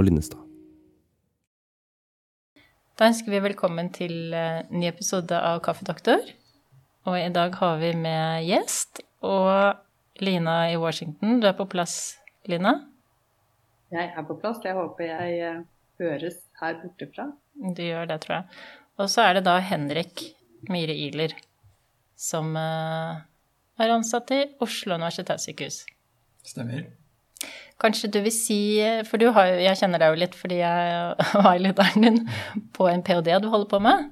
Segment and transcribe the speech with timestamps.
[0.00, 0.40] Og Linnestad.
[2.96, 6.22] Da ønsker vi velkommen til en ny episode av Kaffedoktor.
[7.04, 9.76] Og i dag har vi med gjest og
[10.24, 11.36] Lina i Washington.
[11.42, 12.16] Du er på plass,
[12.48, 12.72] Lina?
[13.92, 14.62] Jeg er på plass.
[14.64, 15.60] Jeg håper jeg eh,
[16.00, 17.26] høres her borte fra.
[17.60, 18.62] Du gjør det, tror jeg.
[19.00, 20.24] Og så er det da Henrik
[20.72, 21.36] Myhre Ihler,
[22.16, 23.20] som eh,
[23.84, 25.82] er ansatt i Oslo universitetssykehus.
[26.54, 26.88] Stemmer.
[27.80, 28.60] Kanskje du vil si,
[29.08, 31.14] for du har jeg kjenner deg jo litt fordi jeg
[31.46, 32.18] var lederen din
[32.76, 33.38] på en ph.d.
[33.40, 34.10] du holder på med.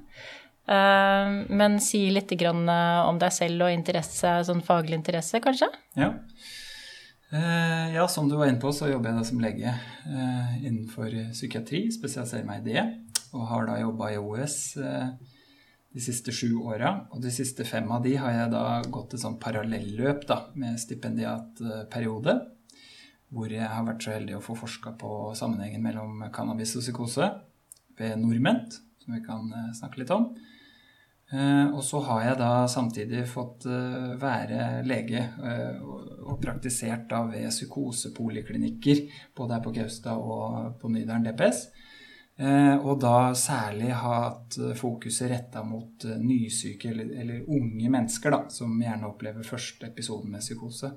[0.69, 5.69] Eh, Men si litt eh, om deg selv og interesse, sånn faglig interesse, kanskje?
[5.99, 6.15] Ja.
[7.29, 9.75] Eh, ja, som du var inne på, så jobber jeg da som lege
[10.65, 11.85] innenfor psykiatri.
[11.93, 12.87] Spesialiserer meg i det.
[13.37, 15.09] Og har da jobba i eh,
[15.93, 16.95] de siste sju åra.
[17.13, 20.79] Og de siste fem av de har jeg da gått et sånn parallelløp da, med
[20.81, 22.39] stipendiatperiode.
[23.29, 27.27] Hvor jeg har vært så heldig å få forska på sammenhengen mellom cannabis og psykose
[27.99, 30.31] ved Norment, som vi kan eh, snakke litt om.
[31.29, 35.27] Eh, Og så har jeg da samtidig fått eh, være lege
[36.25, 39.05] og praktisert da ved psykosepoliklinikker,
[39.37, 41.67] både her på Gaustad og på Nydalen DPS.
[42.39, 48.41] Eh, Og da særlig hatt fokuset retta mot eh, nysyke eller, eller unge mennesker, da,
[48.49, 50.93] som gjerne opplever første episoden med psykose.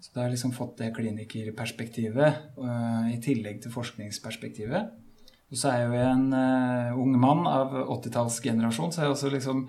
[0.00, 4.96] Så da har jeg liksom fått det klinikerperspektivet eh, i tillegg til forskningsperspektivet.
[5.50, 9.30] Og så er jeg jo en uh, ung mann av 80-tallsgenerasjon, så jeg har også
[9.32, 9.64] liksom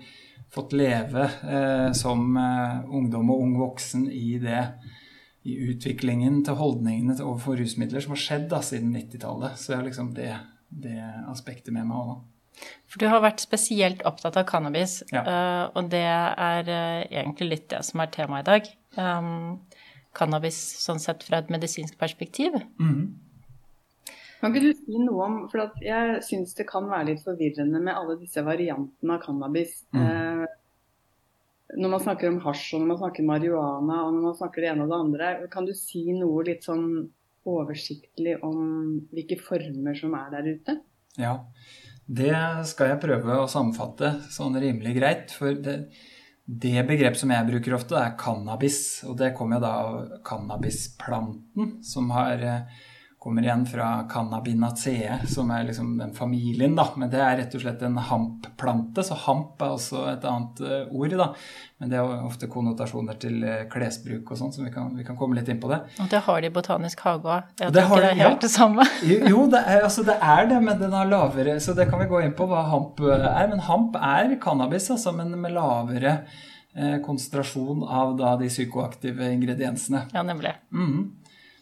[0.54, 4.60] fått leve uh, som uh, ungdom og ung voksen i det
[5.42, 9.58] i utviklingen til holdningene til- overfor rusmidler som har skjedd da, siden 90-tallet.
[9.58, 10.30] Så jeg har liksom det,
[10.80, 10.98] det
[11.30, 12.68] aspektet med meg òg, da.
[12.92, 15.22] For du har vært spesielt opptatt av cannabis, Ja.
[15.24, 18.72] uh, og det er uh, egentlig litt det som er temaet i dag.
[18.96, 19.60] Um,
[20.12, 22.58] Cannabis sånn sett fra et medisinsk perspektiv.
[24.42, 27.80] Kan ikke du si noe om For at jeg syns det kan være litt forvirrende
[27.80, 29.78] med alle disse variantene av cannabis.
[29.94, 30.44] Eh,
[31.78, 34.70] når man snakker om hasj, og når man snakker marihuana, og når man snakker det
[34.74, 35.30] ene og det andre.
[35.52, 36.84] Kan du si noe litt sånn
[37.48, 38.58] oversiktlig om
[39.12, 40.76] hvilke former som er der ute?
[41.20, 41.36] Ja,
[42.06, 42.34] det
[42.70, 45.34] skal jeg prøve å sammenfatte sånn rimelig greit.
[45.36, 45.76] For det,
[46.46, 48.80] det begrep som jeg bruker ofte, er cannabis.
[49.08, 52.88] Og det kommer jo da av cannabisplanten, som har, eh,
[53.22, 56.88] kommer igjen fra cannabinaceae, som er liksom den familien, da.
[56.98, 60.88] Men det er rett og slett en hampplante, så hamp er også et annet eh,
[60.90, 61.28] ord, da.
[61.78, 65.18] Men det er ofte konnotasjoner til eh, klesbruk og sånn, så vi kan, vi kan
[65.20, 65.78] komme litt inn på det.
[66.02, 67.54] Og det har de i Botanisk hage òg.
[67.62, 68.42] Jeg tror ikke det er helt ja.
[68.42, 68.88] det samme.
[69.32, 72.10] Jo, det er, altså det er det, men den har lavere Så det kan vi
[72.10, 73.46] gå inn på hva hamp er.
[73.54, 76.18] Men hamp er cannabis, altså, men med lavere
[76.74, 80.08] eh, konsentrasjon av da de psykoaktive ingrediensene.
[80.10, 80.56] Ja, nemlig.
[80.74, 81.10] Mhm.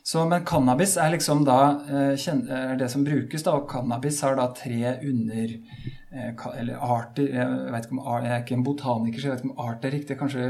[0.03, 1.59] Så, men cannabis er liksom da
[1.91, 7.29] eh, er det som brukes, da, og cannabis har da tre under eh, Eller arter
[7.29, 9.95] Jeg ikke om jeg er ikke en botaniker, så jeg vet ikke om art er
[9.95, 10.19] riktig.
[10.19, 10.49] Kanskje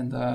[0.00, 0.26] enda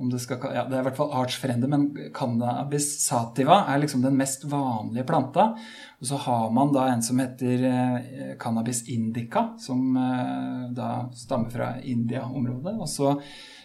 [0.00, 4.02] om det skal Ja, det er i hvert fall artsfrende, men cannabis sativa er liksom
[4.02, 5.52] den mest vanlige planta.
[6.00, 9.92] Og så har man da en som heter eh, cannabis indica, som
[10.74, 12.78] da stammer fra India-området.
[12.80, 13.18] Og så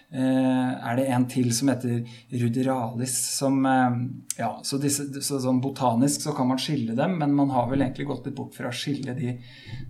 [0.08, 2.06] er det en til som heter
[2.40, 3.98] ruderalis, som eh,
[4.38, 7.84] Ja, så, disse, så sånn botanisk så kan man skille dem, men man har vel
[7.84, 9.34] egentlig gått litt bort fra å skille de,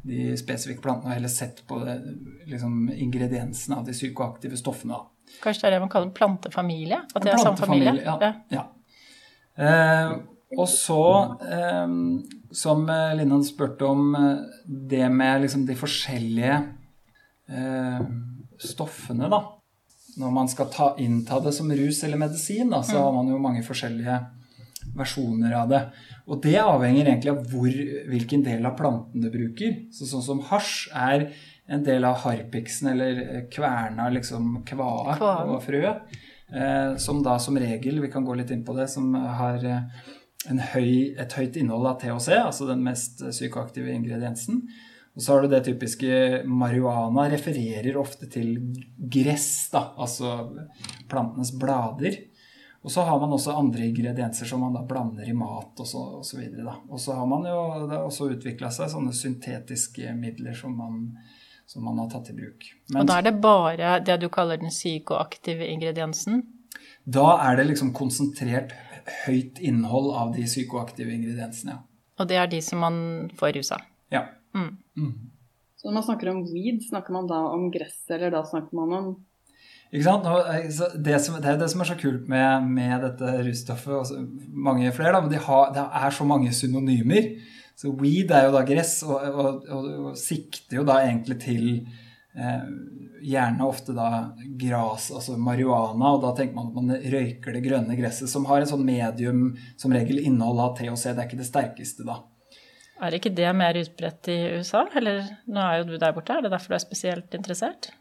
[0.08, 2.00] de spesifikke plantene, og heller sett på det,
[2.50, 4.98] liksom, ingrediensene av de psykoaktive stoffene.
[5.44, 7.04] Kanskje det er det man kaller plantefamilie?
[7.14, 8.02] At det er samme familie?
[8.08, 8.34] Ja.
[8.54, 8.66] ja.
[9.58, 10.16] Eh,
[10.58, 11.04] og så,
[11.44, 11.88] eh,
[12.56, 16.58] som eh, Linnan spurte om, eh, det med liksom de forskjellige
[17.52, 18.02] eh,
[18.58, 19.42] stoffene, da.
[20.18, 23.38] Når man skal ta, innta det som rus eller medisin, da, så har man jo
[23.42, 24.18] mange forskjellige
[24.98, 25.82] versjoner av det.
[26.28, 27.76] Og det avhenger egentlig av hvor,
[28.10, 29.76] hvilken del av planten du bruker.
[29.94, 31.30] Så sånn som hasj er
[31.68, 36.18] en del av harpiksen, eller kverna, liksom kvae og frøet.
[36.48, 40.06] Eh, som da som regel, vi kan gå litt inn på det, som har eh,
[40.48, 44.64] en høy, et høyt innhold av THC, altså den mest psykoaktive ingrediensen.
[45.18, 48.52] Og så har du det typiske marihuana refererer ofte til
[48.98, 50.34] gress, da, altså
[51.10, 52.20] plantenes blader.
[52.86, 56.04] Og så har man også andre ingredienser som man da blander i mat og så,
[56.20, 56.68] og så videre.
[56.68, 56.76] Da.
[56.94, 57.58] Og så har man jo
[58.04, 61.02] også utvikla seg sånne syntetiske midler som man,
[61.66, 62.70] som man har tatt i bruk.
[62.94, 66.46] Men Og da er det bare det du kaller den psykoaktive ingrediensen?
[67.08, 68.74] da er det liksom konsentrert
[69.26, 71.84] høyt innhold av de psykoaktive ingrediensene, ja.
[72.18, 72.96] Og det er de som man
[73.38, 73.84] får i av?
[74.12, 74.24] ja.
[74.56, 74.70] Mm.
[74.98, 75.16] Mm.
[75.78, 78.96] Så når man snakker om weed, snakker man da om gress, eller da snakker man
[78.98, 79.10] om
[79.92, 80.26] Ikke sant?
[81.06, 84.90] Det, som, det, er det som er så kult med, med dette russtoffet, og mange
[84.96, 87.30] flere, da, men de har, det er så mange synonymer.
[87.78, 91.66] Så weed er jo da gress, og, og, og, og sikter jo da egentlig til
[91.78, 92.64] eh,
[93.22, 94.10] gjerne ofte da
[94.60, 98.64] gras, altså marihuana, og da tenker man at man røyker det grønne gresset, som har
[98.64, 101.12] en sånn medium som regel innhold av THC.
[101.12, 102.24] Det er ikke det sterkeste, da.
[102.98, 104.86] Er ikke det mer utbredt i USA?
[104.98, 107.92] Eller nå er jo du der borte, er det derfor du er spesielt interessert?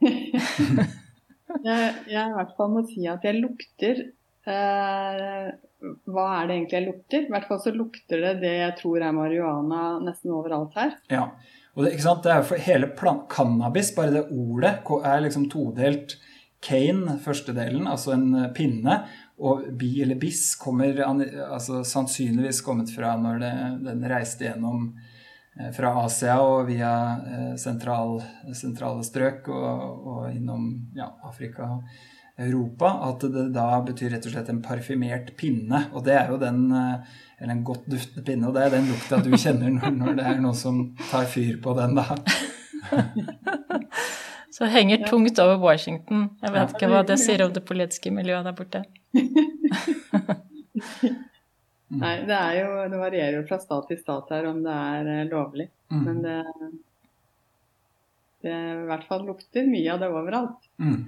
[0.04, 4.00] jeg, jeg i hvert fall må si at jeg lukter
[4.50, 5.48] eh,
[6.10, 7.26] Hva er det egentlig jeg lukter?
[7.26, 10.96] I hvert fall så lukter det det jeg tror er marihuana nesten overalt her.
[11.12, 11.28] Ja,
[11.74, 12.24] og det, ikke sant?
[12.24, 16.16] det er for hele plan cannabis, bare det ordet, er liksom todelt.
[16.64, 19.02] Cane, første delen, altså en pinne,
[19.44, 23.52] og bi eller bis kommer altså, sannsynligvis kommet fra når det,
[23.84, 24.88] den reiste gjennom
[25.60, 26.90] Eh, fra Asia og via
[27.30, 28.18] eh, sentral,
[28.58, 31.84] sentrale strøk og, og innom ja, Afrika og
[32.34, 35.84] Europa, at det da betyr rett og slett en parfymert pinne.
[35.94, 38.86] Og det er jo den eh, Eller en godt duftende pinne, og det er den
[38.88, 40.76] lukta du kjenner når, når det er noen som
[41.10, 42.14] tar fyr på den, da.
[44.54, 46.28] Så henger tungt over Washington.
[46.42, 48.84] Jeg vet ikke hva det sier om det politiske miljøet der borte.
[51.94, 52.00] Mm.
[52.00, 55.10] Nei, det, er jo, det varierer jo fra stat til stat her om det er
[55.12, 55.68] eh, lovlig.
[55.92, 56.00] Mm.
[56.02, 56.38] Men det,
[58.42, 60.66] det i hvert fall lukter mye av det overalt.
[60.82, 61.04] Mm.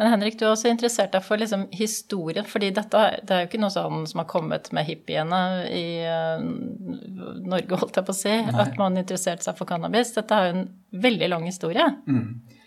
[0.00, 2.46] Men Henrik, du er også interessert deg for liksom historien.
[2.48, 5.40] fordi dette det er jo ikke noe sånn som har kommet med hippiene
[5.76, 8.54] i uh, Norge, holdt jeg på å si, Nei.
[8.64, 10.14] at man interesserte seg for cannabis.
[10.16, 10.64] Dette er jo en
[11.04, 11.84] veldig lang historie.
[12.08, 12.59] Mm.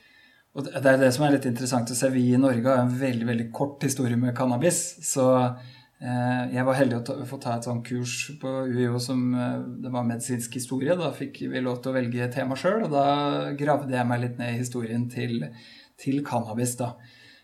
[0.53, 2.11] Og det er det som er litt interessant å se.
[2.13, 4.83] Vi i Norge har en veldig veldig kort historie med cannabis.
[5.01, 5.25] Så
[6.03, 9.91] Eh, jeg var heldig å få ta et sånt kurs på UiO som eh, det
[9.94, 10.97] var medisinsk historie.
[11.00, 13.05] Da fikk vi lov til å velge tema sjøl, og da
[13.55, 15.45] gravde jeg meg litt ned i historien til,
[16.01, 16.75] til cannabis.
[16.81, 16.91] da.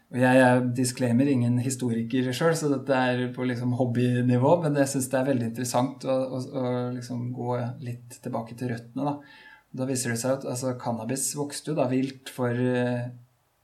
[0.10, 4.58] Og jeg er disclaimer ingen historiker sjøl, så dette er på liksom hobbynivå.
[4.66, 8.74] Men jeg syns det er veldig interessant å, å, å liksom gå litt tilbake til
[8.74, 9.14] røttene.
[9.14, 13.10] Da Da viser det seg at altså, cannabis vokste jo da vilt for uh,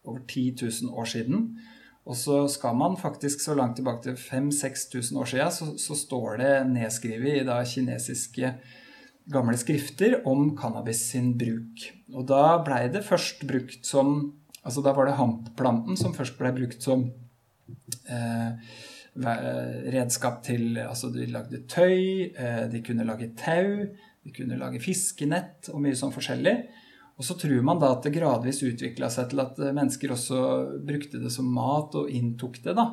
[0.05, 1.47] over 10 000 år siden.
[2.05, 6.37] Og så skal man faktisk så langt tilbake til 5000-6000 år siden, så, så, står
[6.41, 8.51] det nedskrevet i da kinesiske
[9.33, 11.87] gamle skrifter om cannabis sin bruk.
[12.13, 14.33] Og da blei det først brukt som
[14.65, 17.03] Altså da var det hampplanten som først blei brukt som
[18.09, 18.71] eh,
[19.93, 23.85] redskap til Altså de lagde tøy, eh, de kunne lage tau,
[24.25, 26.55] de kunne lage fiskenett og mye sånn forskjellig.
[27.15, 30.39] Og så tror man da at det gradvis utvikla seg til at mennesker også
[30.83, 32.73] brukte det som mat og inntok det.
[32.75, 32.89] da.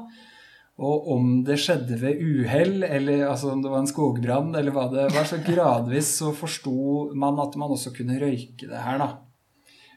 [0.82, 4.86] Og om det skjedde ved uhell, eller altså om det var en skogbrann, eller hva
[4.92, 9.10] det var, så gradvis så forsto man at man også kunne røyke det her, da.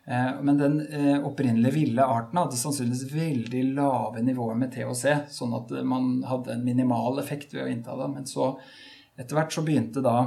[0.05, 5.55] Eh, men den eh, opprinnelige ville arten hadde sannsynligvis veldig lave nivåer med THC, sånn
[5.57, 8.11] at man hadde en minimal effekt ved å innta det.
[8.17, 8.53] Men så
[9.15, 10.17] etter hvert så begynte da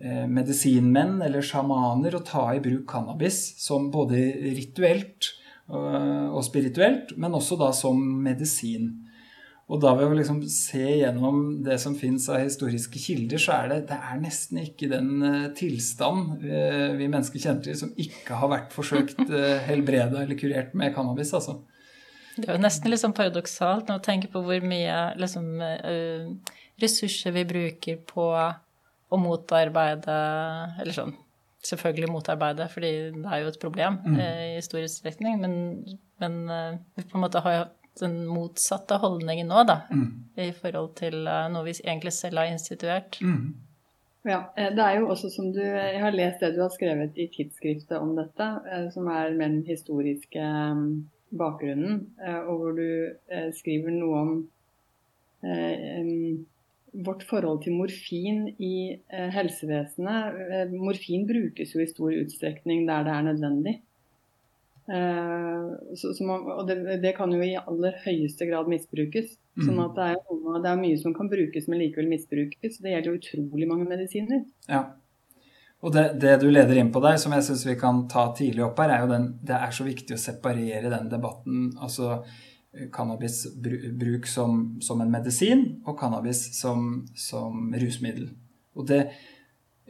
[0.00, 4.16] medisinmenn eller sjamaner å ta i bruk cannabis som både
[4.56, 5.28] rituelt
[5.68, 8.94] eh, og spirituelt, men også da som medisin.
[9.70, 13.68] Og da ved å liksom se gjennom det som fins av historiske kilder, så er
[13.70, 18.50] det, det er nesten ikke den uh, tilstand vi mennesker kjenner til, som ikke har
[18.50, 19.20] vært forsøkt
[19.68, 21.30] helbreda eller kurert med cannabis.
[21.38, 21.60] altså.
[22.34, 25.46] Det er jo nesten litt sånn paradoksalt når man tenker på hvor mye liksom,
[26.82, 28.26] ressurser vi bruker på
[29.10, 30.16] å motarbeide
[30.80, 31.16] Eller sånn
[31.66, 34.14] selvfølgelig motarbeide, fordi det er jo et problem mm.
[34.16, 35.42] eh, i stor utstrekning.
[35.42, 35.54] Men,
[36.22, 40.06] men eh, vi på en måte har jo hatt den motsatte holdningen nå, da, mm.
[40.40, 43.20] i forhold til eh, noe vi egentlig selv har instituert.
[43.20, 43.50] Mm.
[44.28, 47.16] Ja, eh, det er jo også som du Jeg har lest det du har skrevet
[47.16, 52.72] i tidsskriftet om dette, eh, som er med den historiske um, bakgrunnen, eh, og hvor
[52.76, 53.16] du
[53.56, 54.32] skriver noe om
[56.92, 60.40] vårt forhold til morfin i eh, helsevesenet.
[60.56, 63.76] Eh, morfin brukes jo i stor utstrekning der det er nødvendig.
[64.90, 69.36] Eh, så, så man, og det, det, kan jo i aller høyeste grad misbrukes.
[69.58, 69.66] Mm.
[69.66, 70.18] sånn at det er,
[70.62, 72.80] det er, mye som kan brukes, men likevel misbrukes.
[72.82, 74.44] Det gjelder jo utrolig mange medisiner.
[74.70, 74.84] Ja.
[75.80, 78.66] Og det, det, du leder inn på der, som jeg syns vi kan ta tidlig
[78.66, 81.70] opp her, er jo den Det er så viktig å separere den debatten.
[81.80, 82.20] altså
[82.94, 88.30] cannabisbruk som, som, en medisin og cannabis som, som rusmiddel.
[88.78, 89.00] Og det,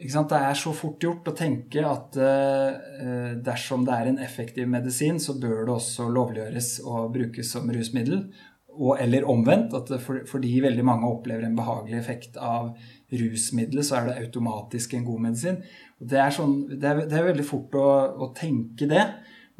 [0.01, 5.21] det, er så fort gjort å tenke at eh, dersom det er en effektiv medisin,
[5.21, 8.25] så bør det også lovliggjøres og brukes som rusmiddel.
[8.71, 12.71] Og, eller omvendt, at for, fordi veldig mange opplever en behagelig effekt av
[13.11, 15.59] rusmiddelet, så er det automatisk en god medisin.
[15.99, 17.89] Det, er sånn, det, er, det er veldig fort å,
[18.25, 19.03] å tenke det.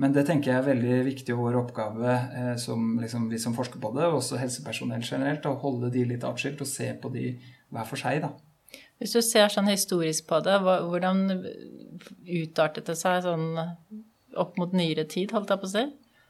[0.02, 3.54] Men det tenker jeg er veldig viktig og vår oppgave eh, som liksom, vi som
[3.54, 7.12] forsker på det, og også helsepersonell generelt, å holde de litt atskilt og se på
[7.14, 7.36] de
[7.70, 8.24] hver for seg.
[8.24, 8.32] da.
[9.02, 11.24] Hvis du ser sånn historisk på det, hvordan
[12.26, 13.48] utartet det seg sånn
[14.42, 15.86] opp mot nyere tid, holdt jeg på å si?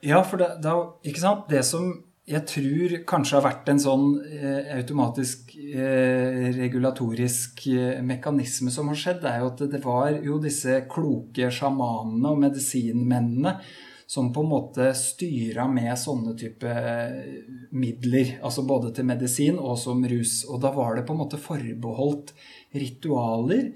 [0.08, 0.75] Ja, for det, da,
[1.06, 1.48] ikke sant?
[1.51, 1.92] det som
[2.30, 9.00] jeg tror kanskje har vært en sånn eh, automatisk eh, regulatorisk eh, mekanisme som har
[9.00, 13.56] skjedd, er jo at det var jo disse kloke sjamanene og medisinmennene
[14.12, 17.40] som på en måte styra med sånne type eh,
[17.72, 18.36] midler.
[18.44, 20.42] Altså både til medisin og som rus.
[20.51, 22.34] Og da var det på en måte forbeholdt
[22.75, 23.70] ritualer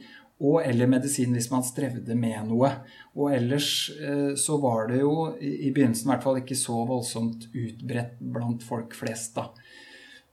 [0.44, 2.74] og eller medisin hvis man strevde med noe.
[3.15, 7.48] Og ellers eh, så var det jo i begynnelsen i hvert fall ikke så voldsomt
[7.55, 9.50] utbredt blant folk flest, da.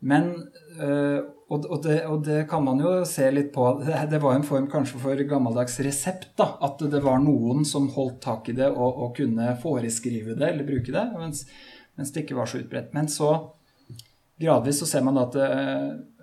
[0.02, 0.32] Men
[0.82, 1.22] eh,
[1.52, 3.68] og, det, og, det, kan man jo se litt på.
[4.10, 6.32] Det, var en form kanskje for gammeldags resept.
[6.40, 10.48] da, At det var noen som holdt tak i det og, og kunne foreskrive det
[10.48, 11.44] eller bruke det, mens,
[11.94, 12.90] mens, det ikke var så utbredt.
[12.96, 13.30] Men så
[14.42, 15.48] gradvis så ser man at det,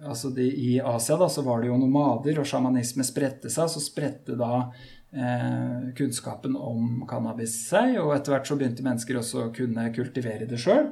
[0.03, 3.71] altså de, i Asia da, så var det jo nomader, og sjamanisme spredte seg.
[3.71, 4.65] Så spredte da
[5.13, 10.49] eh, kunnskapen om cannabis seg, og etter hvert så begynte mennesker også å kunne kultivere
[10.49, 10.91] det sjøl.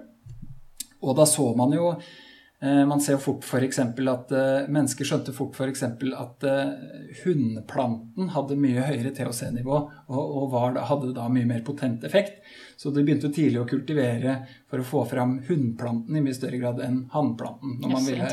[1.04, 3.80] Og da så man jo eh, man ser jo fort f.eks.
[3.84, 5.84] at eh, mennesker skjønte fort f.eks.
[5.86, 6.72] at uh,
[7.24, 12.42] hundplanten hadde mye høyere THC-nivå og, og var, hadde da mye mer potent effekt.
[12.78, 16.82] Så de begynte tidlig å kultivere for å få fram hundplanten i mye større grad
[16.86, 17.78] enn hannplanten.
[17.82, 18.30] Når man ville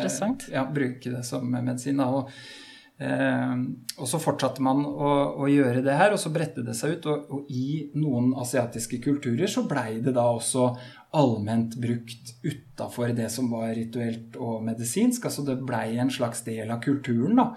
[0.52, 2.00] ja, bruke det som medisin.
[2.04, 2.63] Og, eh,
[2.94, 5.08] og, så fortsatte man å,
[5.42, 7.08] å, gjøre det her, og så bredte det seg ut.
[7.10, 10.68] Og, og i noen asiatiske kulturer så blei det da også
[11.14, 15.26] allment brukt utafor det som var rituelt og medisinsk.
[15.26, 17.50] Altså det blei en slags del av kulturen, da.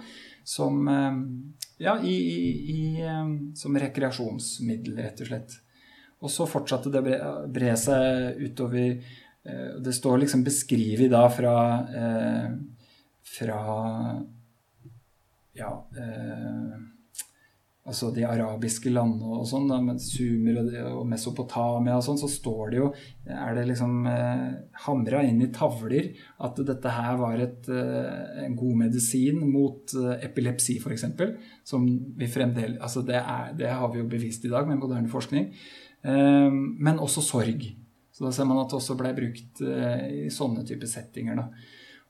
[0.48, 1.22] Som, eh,
[1.84, 2.42] ja, i, i,
[2.74, 5.58] i, som rekreasjonsmiddel, rett og slett.
[6.24, 11.58] Og så fortsatte det å bre seg utover eh, Det står liksom beskrevet da fra,
[11.94, 12.48] eh,
[13.38, 13.60] fra
[15.58, 16.76] ja, eh,
[17.88, 20.60] altså de arabiske landene og sånn, med Sumer
[20.92, 22.90] og, Mesopotamia og sånn, så står det jo
[23.32, 24.46] Er det liksom eh,
[24.86, 26.12] hamra inn i tavler
[26.44, 31.08] at dette her var et, eh, en god medisin mot eh, epilepsi, f.eks.
[31.68, 31.88] Som
[32.20, 35.52] vi fremdeles Altså det, er, det har vi jo bevist i dag med moderne forskning.
[36.08, 37.66] Ehm, men også sorg.
[38.12, 41.38] Så da ser man at det også ble brukt eh, i sånne typer settinger.
[41.38, 41.50] Da.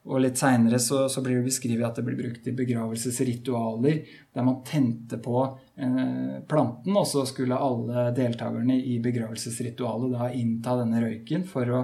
[0.07, 3.97] Og litt seinere så, så, blir det beskrevet at det blir brukt i begravelsesritualer,
[4.33, 5.41] der man tente på
[5.75, 11.81] eh, planten, og så skulle alle deltakerne i begravelsesritualet da innta denne røyken for å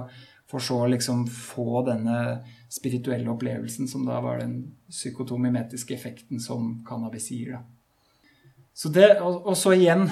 [0.54, 4.58] for så liksom få denne spirituelle opplevelsen, som da var den
[4.92, 7.56] psykotomimetiske effekten som cannabis gir.
[7.56, 7.73] da.
[8.74, 10.08] Så det, og, og, så igjen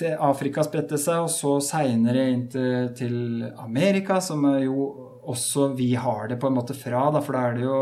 [0.00, 3.18] til Afrika spredte seg, og så seinere inn til, til,
[3.60, 4.86] Amerika, som jo
[5.28, 7.80] også vi har det på en måte fra, da, for da er det jo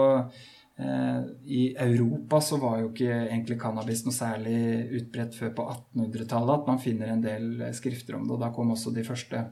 [0.81, 1.21] eh,
[1.55, 4.59] I Europa så var jo ikke egentlig cannabis noe særlig
[4.99, 8.75] utbredt før på 1800-tallet, at man finner en del skrifter om det, og da kom
[8.75, 9.47] også de første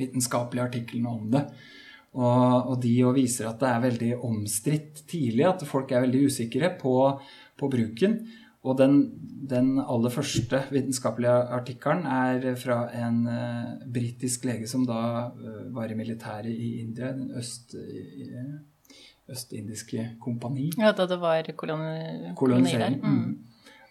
[0.00, 1.44] vitenskapelige artiklene om det.
[2.16, 6.28] Og, og de jo viser at det er veldig omstridt tidlig, at folk er veldig
[6.30, 6.94] usikre på,
[7.60, 8.22] på bruken.
[8.60, 8.96] Og den,
[9.48, 15.88] den, aller første vitenskapelige artikkelen er fra en uh, britisk lege som da uh, var
[15.88, 18.58] i militæret i India, den øst, uh,
[19.32, 20.68] østindiske kompani.
[20.76, 23.00] Ja, da det var koloni kolonisering.
[23.00, 23.14] Mm.
[23.16, 23.38] mm.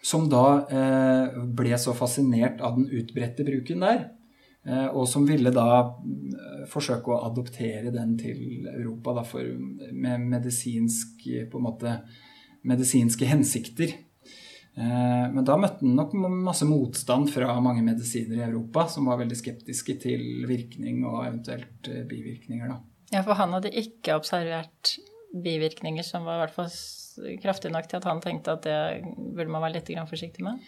[0.06, 4.08] Som da uh, ble så fascinert av den utbredte bruken der.
[4.92, 5.86] Og som ville da
[6.68, 9.40] forsøke å adoptere den til Europa da, for,
[9.88, 11.94] med medisinsk, på en måte,
[12.68, 13.94] medisinske hensikter.
[14.78, 16.14] Eh, men da møtte han nok
[16.46, 21.90] masse motstand fra mange medisiner i Europa, som var veldig skeptiske til virkning og eventuelt
[21.90, 22.70] eh, bivirkninger.
[22.70, 22.78] Da.
[23.16, 24.94] Ja, for han hadde ikke observert
[25.30, 26.70] bivirkninger som var i hvert fall
[27.42, 28.78] kraftige nok til at han tenkte at det
[29.34, 30.62] burde man være litt forsiktig med?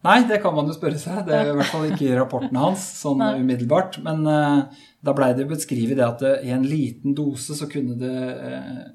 [0.00, 1.26] Nei, det kan man jo spørre seg.
[1.26, 3.98] Det er i hvert fall ikke i rapporten hans sånn umiddelbart.
[4.00, 7.98] Men uh, da blei det beskrevet det at det, i en liten dose så kunne
[8.00, 8.14] det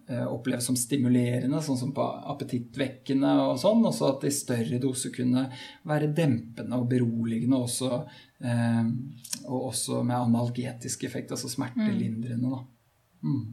[0.09, 3.85] uh, oppleves som stimulerende, sånn som på appetittvekkende og sånn.
[3.85, 5.45] Og så at det i større dose kunne
[5.85, 8.01] være dempende og beroligende også.
[8.41, 8.89] Uh,
[9.45, 12.65] og også med analgetisk effekt, altså smertelindrende, da.
[13.29, 13.45] Mm.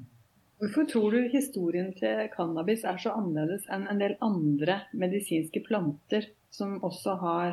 [0.63, 6.29] Hvorfor tror du historien til cannabis er så annerledes enn en del andre medisinske planter
[6.55, 7.49] som også har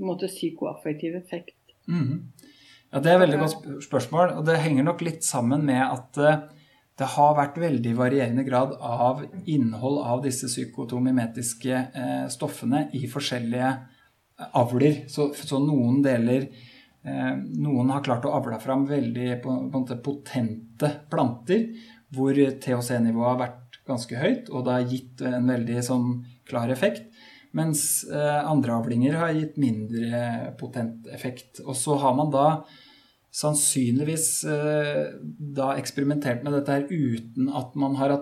[0.00, 1.58] måte psykoaffektiv effekt?
[1.84, 2.32] Mm.
[2.92, 4.32] Ja, Det er et veldig godt spørsmål.
[4.38, 6.40] Og det henger nok litt sammen med at eh,
[6.96, 13.72] det har vært veldig varierende grad av innhold av disse psykotomimetiske eh, stoffene i forskjellige
[14.56, 15.02] avler.
[15.12, 16.71] Så, så noen deler eh,
[17.02, 21.64] noen har klart å avle fram veldig på, på potente planter
[22.14, 26.08] hvor THC-nivået har vært ganske høyt, og det har gitt en veldig sånn
[26.48, 27.08] klar effekt.
[27.56, 31.60] Mens eh, andre avlinger har gitt mindre potent effekt.
[31.66, 32.46] Og så har man da
[33.32, 35.04] sannsynligvis eh,
[35.56, 38.14] da eksperimentert med dette her uten at man har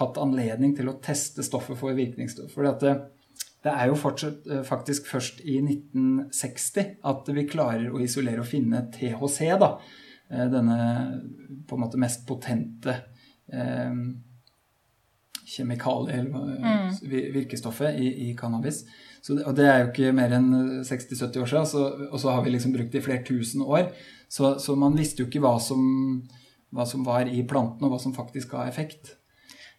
[0.00, 2.54] hatt anledning til å teste stoffet for virkningsstoff.
[2.54, 2.94] For det,
[3.66, 8.50] det, er jo fortsatt, eh, faktisk først i 1960 at vi klarer å isolere og
[8.50, 9.76] finne THC, da.
[10.26, 10.76] Denne
[11.68, 12.96] på en måte mest potente
[13.46, 13.98] eh,
[15.46, 16.96] kjemikalier, mm.
[17.34, 18.82] virkestoffet, i, i cannabis.
[19.22, 20.50] Så, og det er jo ikke mer enn
[20.86, 23.88] 60-70 år siden, så, og så har vi liksom brukt det i flere tusen år.
[24.28, 25.80] Så, så man visste jo ikke hva som,
[26.74, 29.14] hva som var i plantene, og hva som faktisk ga effekt.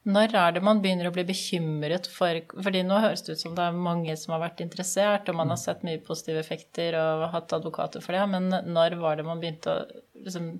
[0.07, 3.55] Når er det man begynner å bli bekymret for fordi nå høres det ut som
[3.57, 7.27] det er mange som har vært interessert, og man har sett mye positive effekter og
[7.33, 10.53] hatt advokater for det, men når var det man begynte å liksom,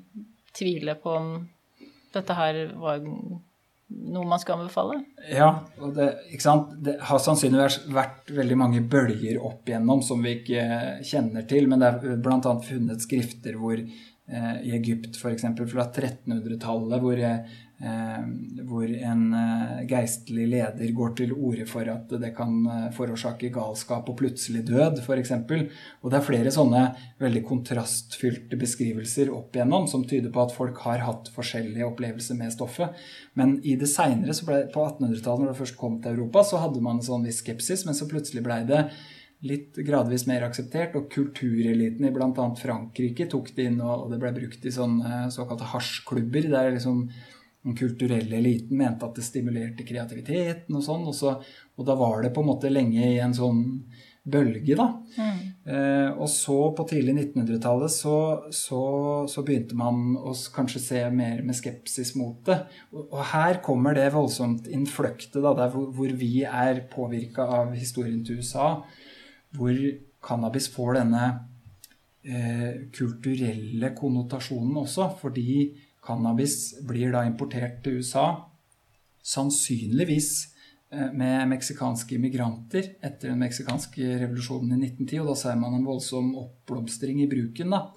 [0.58, 1.30] tvile på om
[2.16, 3.00] dette her var
[3.88, 5.00] noe man skal anbefale?
[5.32, 5.50] Ja,
[5.80, 6.10] og det,
[6.84, 10.66] det, har sannsynligvis vært veldig mange bølger opp igjennom som vi ikke
[11.08, 11.70] kjenner til.
[11.72, 12.58] Men det er bl.a.
[12.68, 15.48] funnet skrifter hvor eh, i Egypt f.eks.
[15.72, 22.10] fra 1300-tallet hvor eh, Eh, hvor en eh, geistlig leder går til orde for at
[22.10, 25.34] det kan eh, forårsake galskap og plutselig død, f.eks.
[26.01, 26.81] Og det er flere sånne
[27.22, 32.55] veldig kontrastfylte beskrivelser opp igjennom som tyder på at folk har hatt forskjellige opplevelser med
[32.55, 32.98] stoffet.
[33.38, 34.34] Men i det seinere,
[34.74, 37.86] på 1800-tallet, når det først kom til Europa, så hadde man en sånn viss skepsis,
[37.86, 38.88] men så plutselig blei det
[39.46, 42.46] litt gradvis mer akseptert, og kultureliten i bl.a.
[42.57, 46.50] Frankrike tok det inn, og det ble brukt i sånne såkalte hasjklubber.
[46.50, 47.05] der liksom
[47.68, 51.08] den kulturelle eliten mente at det stimulerte kreativiteten og sånn.
[51.10, 51.36] Og, så,
[51.75, 53.64] og, da var det på en måte lenge i en sånn
[54.27, 54.88] bølge, da.
[55.16, 55.42] Mm.
[55.72, 58.16] Eh, og så på tidlig 1900-tallet så,
[58.51, 58.82] så,
[59.32, 62.60] så, begynte man å kanskje se mer med skepsis mot det.
[62.92, 67.75] Og, og her kommer det voldsomt innfløkte, da, der hvor, hvor vi er påvirka av
[67.75, 68.74] historien til USA,
[69.56, 69.75] hvor
[70.27, 71.25] cannabis får denne
[72.27, 75.62] eh, kulturelle konnotasjonen også, fordi
[76.07, 78.27] Cannabis blir da importert til USA,
[79.27, 80.29] sannsynligvis
[80.93, 85.20] eh, med meksikanske immigranter etter den meksikanske revolusjonen i 1910.
[85.24, 87.75] Og da ser man en voldsom oppblomstring i bruken.
[87.75, 87.89] da.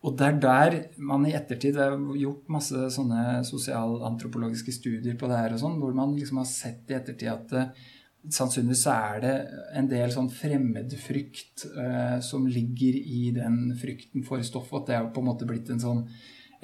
[0.00, 5.40] Og det er der man i ettertid har gjort masse sånne sosialantropologiske studier på det
[5.42, 7.90] her, og sånn, hvor man liksom har sett i ettertid at uh,
[8.24, 9.34] sannsynligvis er det
[9.76, 14.80] en del sånn fremmedfrykt uh, som ligger i den frykten for stoffet.
[14.80, 16.06] At det er på en måte blitt en sånn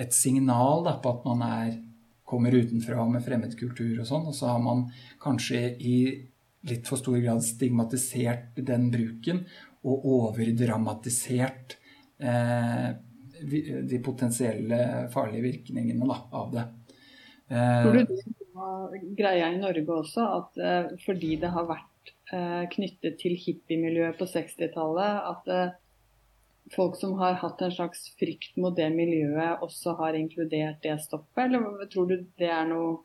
[0.00, 1.76] et signal da, på at man er,
[2.26, 4.26] kommer utenfra med fremmed kultur og sånn.
[4.30, 4.87] Og så har man
[5.22, 5.98] kanskje i
[6.66, 9.44] litt for stor grad stigmatisert den bruken
[9.87, 11.76] og overdramatisert
[12.18, 12.88] eh,
[13.37, 14.80] de potensielle
[15.12, 16.66] farlige virkningene da, av det.
[17.52, 22.64] Eh, Tror du det greia i Norge også, at eh, fordi det har vært eh,
[22.72, 25.74] knyttet til hippiemiljøet på 60-tallet, at eh,
[26.74, 31.46] folk som har hatt en slags frykt mot det miljøet, også har inkludert det stoffet,
[31.46, 32.98] eller tror du det er noe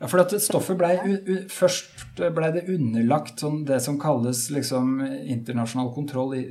[0.00, 0.94] ja, for at stoffet ble,
[1.52, 6.44] Først ble det underlagt sånn det som kalles liksom, internasjonal kontroll i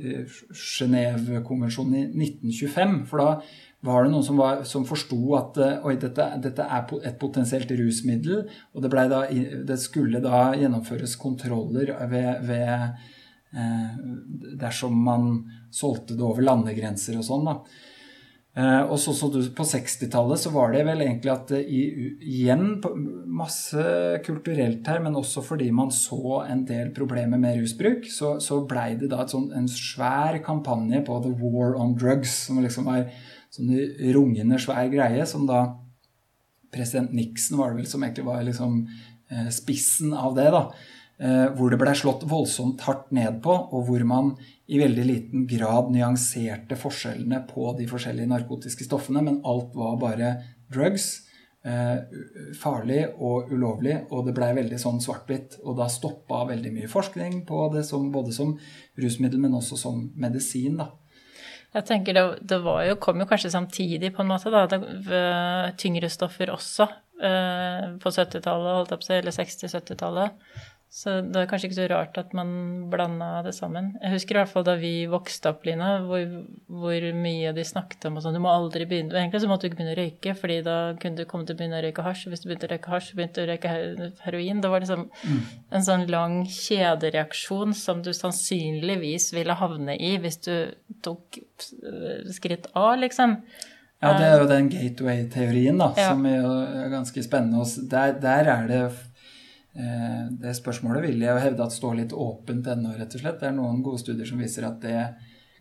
[0.54, 2.94] Genévekonvensjonen i 1925.
[3.10, 3.32] For da
[3.88, 8.44] var det noen som, var, som forsto at oi, dette, dette, er et potensielt rusmiddel.
[8.70, 9.24] Og det, da,
[9.66, 13.02] det skulle da gjennomføres kontroller ved, ved
[13.50, 13.94] Eh,
[14.54, 17.48] dersom man solgte det over landegrenser og sånn.
[17.48, 17.56] da.
[18.58, 21.82] Eh, og så, så du, På 60-tallet så var det vel egentlig at det i,
[22.18, 22.80] igjen
[23.30, 23.82] masse
[24.26, 28.96] kulturelt her, men også fordi man så en del problemer med rusbruk, så, så blei
[28.98, 33.06] det da sånt, en svær kampanje på The War on Drugs, som liksom var
[33.54, 33.70] sånn
[34.14, 35.68] rungende svær greie, som da
[36.70, 38.82] president Nixon var det vel som egentlig var liksom
[39.30, 40.50] eh, spissen av det.
[40.54, 40.68] da,
[41.20, 44.30] Eh, hvor det ble slått voldsomt hardt ned på, og hvor man
[44.70, 50.30] i veldig liten grad nyanserte forskjellene på de forskjellige narkotiske stoffene, men alt var bare
[50.70, 51.26] drugs.
[51.60, 51.98] Eh,
[52.56, 55.58] farlig og ulovlig, og det blei veldig sånn svart-hvitt.
[55.64, 58.54] Og da stoppa veldig mye forskning på det som, både som
[59.02, 60.78] rusmiddel, men også som medisin.
[60.80, 60.92] da.
[61.74, 65.24] Jeg tenker det, det jo, kom jo kanskje samtidig, på en måte, da, det,
[65.82, 66.88] tyngre stoffer også.
[67.20, 71.76] Eh, på 70-tallet, holdt jeg på å si, eller 60-70-tallet Så det er kanskje ikke
[71.76, 72.48] så rart at man
[72.90, 73.92] blanda det sammen.
[74.02, 76.24] Jeg husker i hvert fall da vi vokste opp, Lina, hvor,
[76.66, 79.70] hvor mye de snakket om og sånn Du må aldri begynne Egentlig så måtte du
[79.70, 82.26] ikke begynne å røyke, fordi da kunne du komme til å begynne å røyke hasj.
[82.32, 83.74] Hvis du begynte å røyke hasj, begynte du å røyke
[84.24, 84.62] heroin.
[84.64, 85.44] Det var liksom mm.
[85.78, 90.54] en sånn lang kjedereaksjon som du sannsynligvis ville havne i hvis du
[91.06, 91.38] tok
[92.34, 93.38] skritt A, liksom.
[94.00, 96.10] Ja, det er jo den gateway-teorien, da, ja.
[96.10, 97.62] som er ganske spennende.
[97.92, 99.09] Der, der er det Eh,
[99.70, 103.36] det spørsmålet vil jeg hevde at står litt åpent ennå, rett og slett.
[103.38, 104.96] Det er noen gode studier som viser at det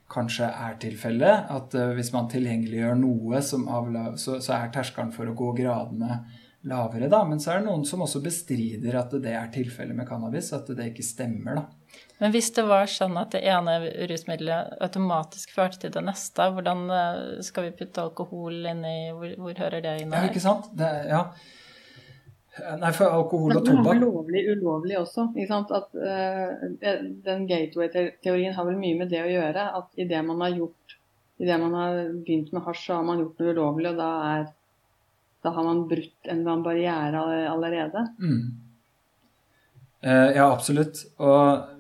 [0.10, 1.50] kanskje er tilfellet.
[1.54, 6.24] At eh, hvis man tilgjengeliggjør noe, så, er terskelen for å gå gradene
[6.70, 7.22] lavere, da.
[7.28, 10.52] Men så er det noen som også bestrider at det er tilfellet med cannabis.
[10.56, 11.68] At det ikke stemmer, da.
[12.20, 13.78] Men hvis det var sånn at det ene
[14.10, 19.32] rusmiddelet automatisk førte til det neste, hvordan eh, skal vi putte alkohol inn i Hvor,
[19.40, 20.14] hvor hører det inn?
[20.14, 20.70] Ja, ikke sant?
[20.78, 21.24] Det, ja.
[22.82, 25.30] Nei, for alkohol og tobakk det lovlig ulovlig også.
[25.36, 26.54] At uh,
[27.26, 29.66] Den gateway-teorien har vel mye med det å gjøre.
[29.82, 30.76] At idet man har gjort
[31.40, 34.42] Idet man har begynt med hasj, så har man gjort noe ulovlig, og da, er,
[35.40, 38.02] da har man brutt en eller annen barriere allerede.
[38.20, 38.42] Mm.
[40.04, 41.06] Uh, ja, absolutt.
[41.24, 41.79] Og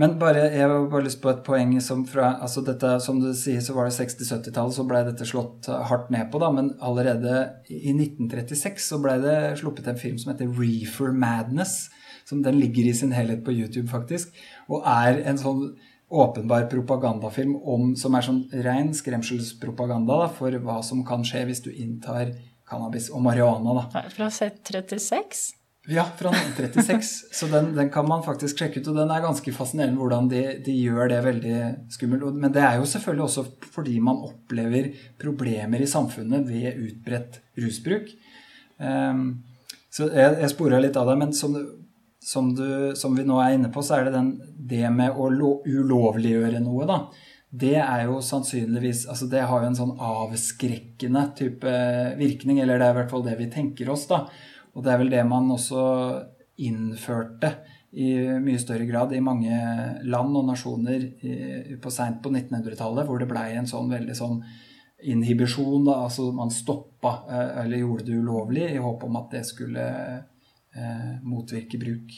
[0.00, 3.30] men bare, jeg har bare lyst på et poeng som fra altså dette, Som du
[3.36, 6.40] sier, så var det 60-70-tallet, så ble dette slått hardt ned på.
[6.40, 7.34] da, Men allerede
[7.68, 11.90] i 1936 så ble det sluppet en film som heter Reefer Madness.
[12.24, 14.32] som Den ligger i sin helhet på YouTube, faktisk.
[14.68, 15.76] Og er en sånn
[16.10, 21.62] åpenbar propagandafilm om, som er sånn ren skremselspropaganda da, for hva som kan skje hvis
[21.66, 22.32] du inntar
[22.70, 23.82] cannabis og marihuana.
[23.82, 24.04] da.
[24.14, 25.59] Fra 36?
[25.88, 27.28] Ja, fra 1936.
[27.32, 28.88] Så den, den, kan man faktisk sjekke ut.
[28.92, 31.60] Og den er ganske fascinerende hvordan de, de, gjør det veldig
[31.94, 32.36] skummelt.
[32.36, 34.90] Men det er jo selvfølgelig også fordi man opplever
[35.20, 38.12] problemer i samfunnet ved utbredt rusbruk.
[38.76, 39.40] Um,
[39.90, 41.56] så jeg, jeg spora litt av deg, Men som,
[42.22, 45.32] som, du, som, vi nå er inne på, så er det den, det med å
[45.32, 47.02] lo, ulovliggjøre noe, da.
[47.50, 51.72] Det er jo sannsynligvis altså Det har jo en sånn avskrekkende type
[52.20, 54.26] virkning, eller det er i hvert fall det vi tenker oss, da.
[54.74, 55.84] Og det er vel det man også
[56.60, 57.54] innførte
[57.90, 59.54] i mye større grad i mange
[60.06, 61.08] land og nasjoner
[61.82, 64.36] på seint på 1900-tallet, hvor det blei en sånn veldig sånn
[65.02, 65.84] inhibisjon.
[65.84, 69.86] Da, altså man stoppa eh, eller gjorde det ulovlig i håp om at det skulle
[70.74, 72.14] eh, motvirke bruk.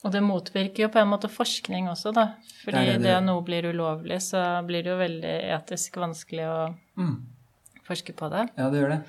[0.00, 2.30] Og det motvirker jo på en måte forskning også, da.
[2.62, 3.10] Fordi det, det, det.
[3.10, 6.56] det noe blir ulovlig, så blir det jo veldig etisk vanskelig å
[6.96, 7.12] mm.
[7.84, 8.46] forske på det.
[8.56, 9.02] Ja, det gjør det.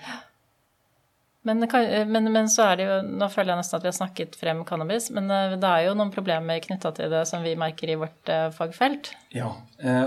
[1.43, 1.65] Men,
[2.11, 4.61] men, men, så er det jo Nå føler jeg nesten at vi har snakket frem
[4.67, 7.97] cannabis, men eh, det er jo noen problemer knytta til det som vi merker i
[7.97, 9.09] vårt uh, fagfelt.
[9.33, 9.49] Ja,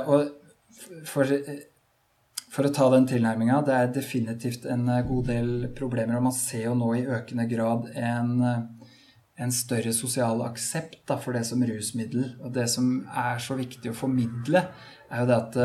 [0.07, 0.31] og
[1.09, 1.27] for,
[2.53, 6.21] for, å ta den tilnærminga, det er definitivt en god del problemer.
[6.21, 8.33] Og man ser jo nå i økende grad en,
[9.35, 12.31] en større sosial aksept for det som rusmiddel.
[12.47, 14.69] Og det som er så viktig å formidle,
[15.11, 15.61] er jo det at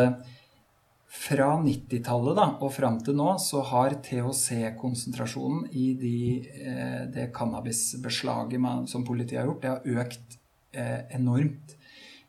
[1.09, 6.19] fra 90-tallet og fram til nå så har THC-konsentrasjonen i de,
[6.53, 10.37] eh, det cannabisbeslaget som politiet har gjort, det har økt
[10.73, 11.75] eh, enormt.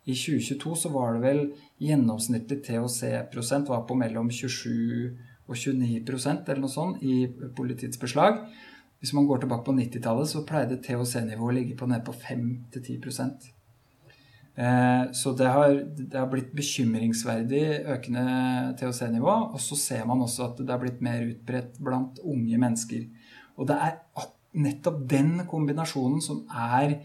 [0.09, 1.43] I 2022 så var det vel
[1.79, 5.13] gjennomsnittlig THC-prosent var på mellom 27
[5.51, 8.47] og 29% eller noe sånt i politiets beslag.
[9.01, 13.01] Hvis man går tilbake på 90-tallet, så pleide THC-nivået å ligge på nede på 5-10
[13.01, 13.60] Eh,
[15.17, 17.63] så det har, det har, blitt bekymringsverdig
[17.95, 18.25] økende
[18.77, 19.37] THC-nivå.
[19.55, 23.07] Og så ser man også at det har blitt mer utbredt blant unge mennesker.
[23.57, 23.97] Og det er
[24.59, 26.99] nettopp den kombinasjonen som er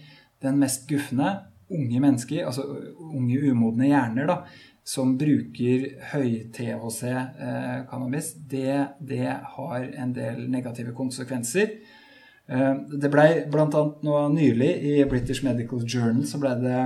[0.44, 1.40] den mest gufne.
[1.72, 2.64] Unge mennesker, altså
[3.02, 4.46] unge umodne hjerner, da,
[4.86, 11.68] som bruker høy-THC-cannabis, eh, det, det, har en del negative konsekvenser.
[12.46, 13.66] Eh, det blei bl.a.
[14.06, 16.78] nå nylig i British Medical Journal så ble det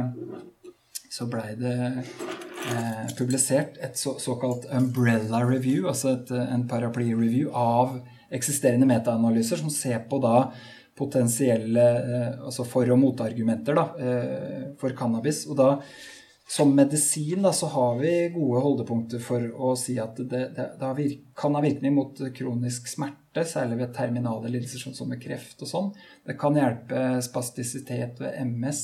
[1.20, 7.98] så blei det eh, publisert et så, såkalt umbrella review, altså et, en paraply-review av
[8.32, 10.52] eksisterende metaanalyser som ser på da
[11.00, 15.46] potensielle eh, altså for- og motargumenter da, eh, for cannabis.
[15.50, 15.70] Og da
[16.50, 20.94] som medisin da, så har vi gode holdepunkter for å si at det, det, det
[20.98, 25.62] virk, kan ha virkning mot kronisk smerte, særlig ved terminale lidelser sånn som med kreft
[25.62, 25.92] og sånn.
[26.26, 28.82] Det kan hjelpe spastisitet ved MS.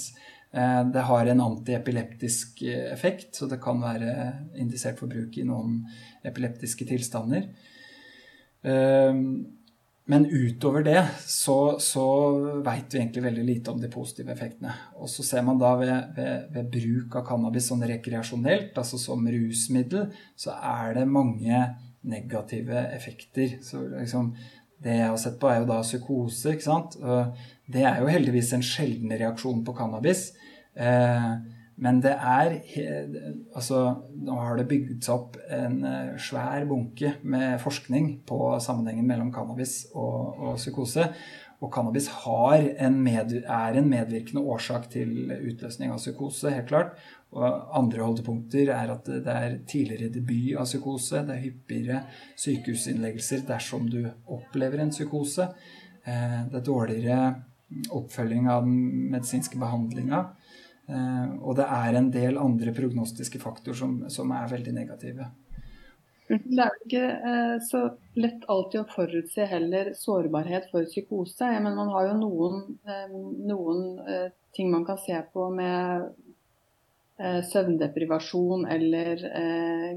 [0.55, 4.11] Eh, det har en antiepileptisk eh, effekt, så det kan være
[4.61, 5.81] indisert for bruk i noen
[6.23, 7.49] epileptiske tilstander.
[8.63, 9.17] Eh,
[10.05, 12.05] men utover det så, så
[12.63, 14.71] veit vi egentlig veldig lite om de positive effektene.
[15.01, 19.25] Og så ser man da ved, ved, ved bruk av cannabis sånn rekreasjonelt, altså som
[19.25, 21.63] rusmiddel, så er det mange
[22.05, 23.57] negative effekter.
[23.65, 24.35] Så liksom
[24.85, 26.99] det jeg har sett på, er jo da psykose, ikke sant.
[27.65, 30.27] Det er jo heldigvis en sjelden reaksjon på cannabis.
[30.75, 31.31] Eh,
[31.75, 32.53] men det er
[33.55, 33.79] Altså,
[34.15, 39.33] nå har det bygd seg opp en eh, svær bunke med forskning på sammenhengen mellom
[39.35, 41.09] cannabis og, og psykose.
[41.63, 46.97] Og cannabis en med, er en medvirkende årsak til utløsning av psykose, helt klart.
[47.35, 51.23] Og andre holdepunkter er at det er tidligere debut av psykose.
[51.27, 52.03] Det er hyppigere
[52.39, 55.49] sykehusinnleggelser dersom du opplever en psykose.
[56.05, 57.19] Eh, det er dårligere
[57.95, 60.21] oppfølging av den medisinske behandlinga.
[60.87, 65.31] Eh, og det er en del andre prognostiske faktorer som, som er veldig negative.
[66.25, 67.81] Det er jo ikke eh, så
[68.17, 71.49] lett alltid å forutse heller sårbarhet for psykose.
[71.61, 73.17] Men man har jo noen, eh,
[73.49, 76.13] noen ting man kan se på med
[77.15, 79.21] søvndeprivasjon eller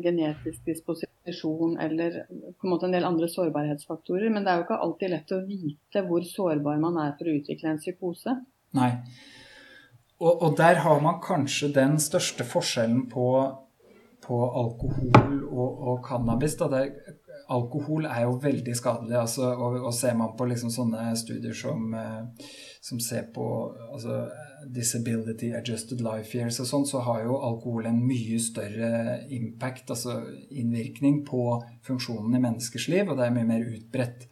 [0.04, 4.30] genetisk disposisjon eller på en måte en del andre sårbarhetsfaktorer.
[4.30, 7.34] Men det er jo ikke alltid lett å vite hvor sårbar man er for å
[7.40, 8.36] utvikle en psykose.
[8.78, 8.92] Nei.
[10.18, 13.28] Og, og, der har man kanskje den største forskjellen på,
[14.24, 16.56] på alkohol og, og cannabis.
[16.58, 16.82] Det,
[17.48, 19.16] alkohol er jo veldig skadelig.
[19.20, 22.50] Altså, og, og, ser man på liksom sånne studier som, eh,
[22.84, 23.46] som ser på
[23.92, 24.26] altså,
[24.74, 30.20] disability adjusted life years og sånn, så har jo alkohol en mye større impact, altså
[30.50, 31.44] innvirkning, på
[31.86, 34.28] funksjonen i menneskers liv, og det er mye mer utbredt.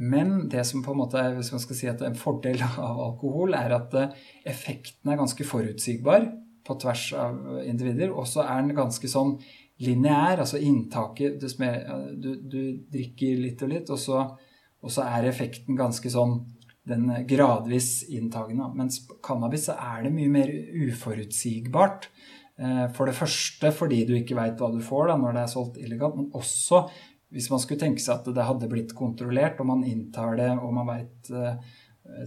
[0.00, 3.00] Men det som på en måte er, hvis man skal si at en fordel av
[3.10, 4.14] alkohol, er at eh,
[4.48, 6.30] effekten er ganske forutsigbar
[6.66, 8.14] på tvers av individer.
[8.14, 9.36] Og så er den ganske sånn
[9.80, 11.46] lineær, altså inntaket du,
[12.20, 14.24] du, du, drikker litt og litt, og så,
[14.80, 16.42] og så, er effekten ganske sånn
[16.88, 18.68] den gradvis inntagende.
[18.76, 20.52] Mens cannabis så er det mye mer
[20.88, 22.10] uforutsigbart.
[22.60, 25.52] Eh, for det første fordi du ikke veit hva du får da, når det er
[25.54, 26.82] solgt illegalt, men også
[27.30, 30.72] hvis man skulle tenke seg at det hadde blitt kontrollert, og man inntar det, og
[30.74, 31.76] man veit eh,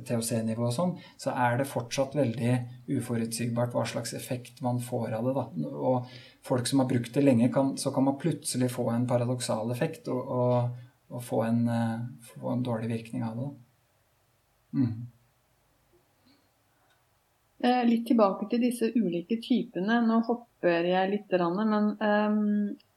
[0.08, 2.54] THC-nivå og sånn, så er det fortsatt veldig
[2.96, 5.34] uforutsigbart hva slags effekt man får av det.
[5.36, 5.74] Da.
[5.74, 6.14] Og
[6.48, 10.08] folk som har brukt det lenge, kan, så kan man plutselig få en paradoksal effekt
[10.14, 13.50] og, og, og få, en, uh, få, en, dårlig virkning av det.
[14.80, 14.94] Mm.
[17.64, 20.00] Eh, litt tilbake til disse ulike typene.
[20.08, 22.93] Nå hopper jeg litt, men um, Eh,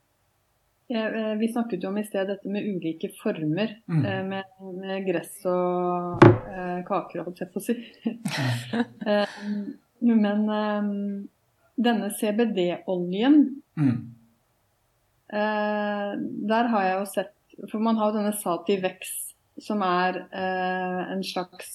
[1.39, 3.73] vi snakket jo om i sted dette med ulike former.
[3.91, 4.05] Mm.
[4.05, 4.45] Eh, med,
[4.79, 7.75] med, gress og eh, kaker, holdt jeg på å si.
[10.07, 10.45] Men
[11.77, 13.39] denne CBD-oljen
[13.81, 13.97] mm.
[15.27, 17.33] Der har jeg jo sett
[17.73, 19.15] For man har jo denne Sativex,
[19.65, 21.73] som er en slags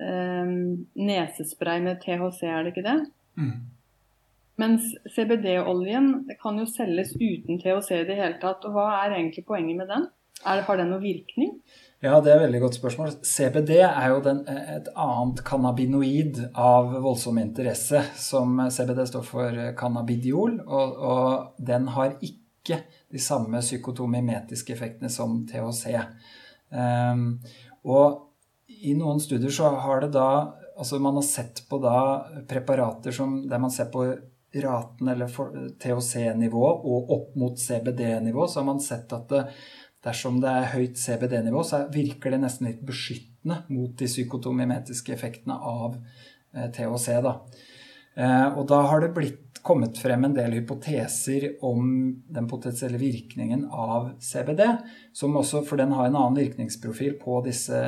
[0.00, 2.96] nesespray med THC, er det ikke det?
[3.38, 3.75] Mm.
[4.60, 8.64] Mens CBD-oljen kan jo selges uten THC i det hele tatt.
[8.64, 10.06] Og hva er egentlig poenget med den?
[10.44, 11.52] Er, har den noen virkning?
[12.04, 13.14] Ja, det er et veldig godt spørsmål.
[13.24, 18.02] CBD er jo den, et annet cannabinoid av voldsom interesse.
[18.20, 25.40] Som CBD står for cannabidiol, og, og den har ikke de samme psykotomimetiske effektene som
[25.48, 25.96] THC.
[26.68, 27.26] Um, ehm,
[27.86, 28.22] og
[28.66, 30.28] i noen studier så har det da
[30.76, 31.98] Altså man har sett på da
[32.44, 34.02] preparater som, der man ser på
[34.54, 35.28] raten eller
[35.82, 39.42] THC-nivå og opp mot CBD-nivå, så har man sett at det,
[40.06, 45.58] dersom det er høyt CBD-nivå, så virker det nesten litt beskyttende mot de psykotomimetiske effektene
[45.58, 45.98] av
[46.54, 47.10] eh, THC.
[47.26, 47.34] Da.
[48.16, 51.88] Eh, og da har det blitt kommet frem en del hypoteser om
[52.30, 54.62] den potensielle virkningen av CBD,
[55.16, 57.80] som også, for den har en annen virkningsprofil på disse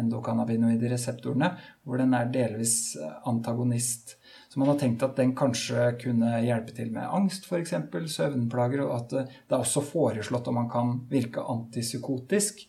[0.00, 1.52] endokannabinoide reseptorene,
[1.84, 2.96] hvor den er delvis
[3.28, 4.16] antagonist
[4.56, 7.74] så man har tenkt at den kanskje kunne hjelpe til med angst, f.eks.
[8.08, 12.62] Søvnplager, og at det er også foreslått om man kan virke antipsykotisk.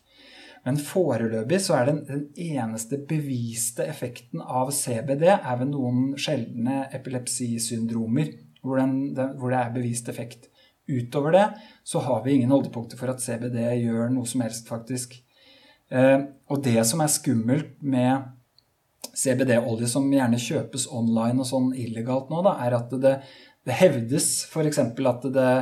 [0.66, 6.90] Men foreløpig så er den, den eneste beviste effekten av CBD er ved noen sjeldne
[6.92, 10.50] epilepsisyndromer hvor, den, hvor det er bevist effekt.
[10.92, 11.46] Utover det
[11.88, 15.16] så har vi ingen holdepunkter for at CBD gjør noe som helst, faktisk.
[15.88, 16.20] Eh,
[16.52, 18.28] og det som er skummelt med
[19.16, 23.14] CBD-olje som gjerne kjøpes online og sånn illegalt nå, da, er at det,
[23.68, 24.82] det hevdes f.eks.
[24.84, 25.54] at det,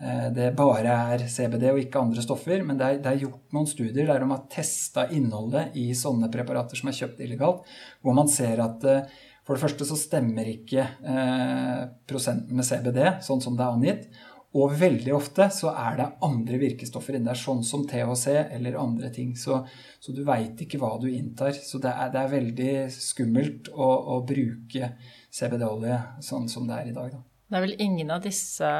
[0.00, 2.64] eh, det, bare er CBD og ikke andre stoffer.
[2.66, 6.30] Men det er, det er gjort noen studier der de har testa innholdet i sånne
[6.32, 7.66] preparater som er kjøpt illegalt,
[8.02, 12.98] hvor man ser at eh, for det første så stemmer ikke eh, prosenten med CBD
[13.24, 14.10] sånn som det er angitt.
[14.56, 19.10] Og veldig ofte så er det andre virkestoffer inni der, sånn som THC eller andre
[19.12, 19.34] ting.
[19.36, 19.60] Så,
[20.00, 21.52] så du veit ikke hva du inntar.
[21.52, 24.94] Så det er, det er veldig skummelt å, å bruke
[25.28, 27.12] CBD-olje sånn som det er i dag.
[27.12, 27.22] Da.
[27.48, 28.72] Det er vel ingen av disse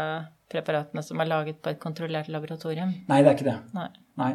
[0.48, 2.94] preparatene som er laget på et kontrollert laboratorium?
[3.08, 3.58] Nei, det er ikke det.
[3.76, 3.90] Nei.
[4.20, 4.32] Nei.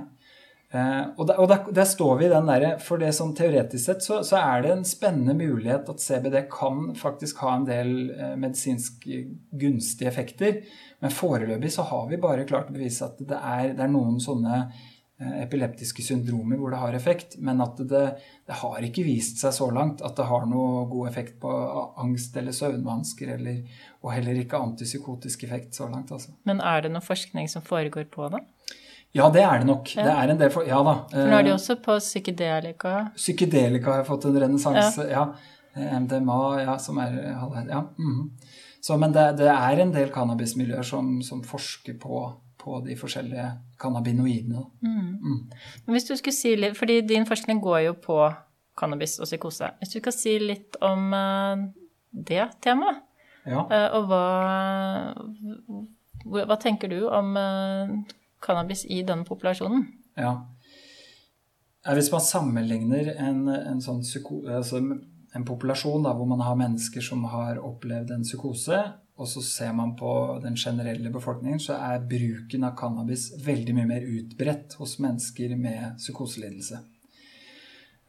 [0.73, 3.83] Eh, og der, og der, der, står vi i den derre For det som teoretisk
[3.85, 7.91] sett så, så, er det en spennende mulighet at CBD kan faktisk ha en del
[8.15, 9.05] eh, medisinsk
[9.51, 10.63] gunstige effekter.
[11.03, 14.17] Men foreløpig så har vi bare klart å bevise at det er, det er noen
[14.23, 18.03] sånne eh, epileptiske syndromer hvor det har effekt, men at det,
[18.49, 21.53] det, har ikke vist seg så langt at det har noe god effekt på
[22.01, 23.61] angst eller søvnvansker, eller,
[24.01, 26.15] og heller ikke antipsykotisk effekt så langt.
[26.15, 26.33] Altså.
[26.49, 28.41] Men er det noe forskning som foregår på det?
[29.13, 29.91] Ja, det er det nok.
[29.95, 30.03] Ja.
[30.07, 30.93] Det er en del for, ja da.
[31.11, 32.93] For nå er de eh, også på psykedelika.
[33.13, 35.27] Psykedelika har fått en renessanse, ja.
[35.77, 35.99] ja.
[36.01, 37.19] MDMA, ja, som er
[37.69, 37.83] Ja.
[37.97, 38.31] Mm.
[38.83, 42.23] Så, men det, det, er en del cannabismiljøer som, som forsker på,
[42.59, 43.45] på, de forskjellige
[43.79, 44.65] cannabinoidene.
[44.81, 45.13] Mm.
[45.21, 45.37] Mm.
[45.85, 48.17] Men hvis du skulle si litt, fordi din forskning går jo på
[48.75, 49.69] cannabis og psykose.
[49.79, 51.63] Hvis du skal si litt om uh,
[52.11, 53.05] det temaet,
[53.45, 53.63] ja.
[53.93, 54.25] og hva,
[56.43, 57.37] hva tenker du om
[58.43, 59.87] cannabis i denne populasjonen.
[60.19, 60.35] Ja.
[61.83, 64.03] Hvis man sammenligner en, en, sånn
[64.47, 68.79] altså en populasjon da, hvor man har mennesker som har opplevd en psykose,
[69.13, 73.89] og så ser man på den generelle befolkningen, så er bruken av cannabis veldig mye
[73.89, 76.79] mer utbredt hos mennesker med psykoselidelse.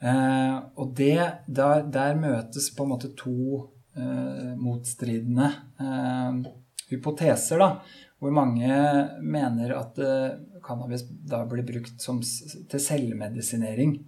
[0.04, 3.36] Eh, og det, der, der, møtes på en måte to
[3.96, 6.40] eh, motstridende eh,
[6.90, 7.60] hypoteser.
[7.60, 7.70] da,
[8.24, 8.68] hvor mange
[9.20, 13.98] mener at uh, cannabis da blir brukt som, til selvmedisinering.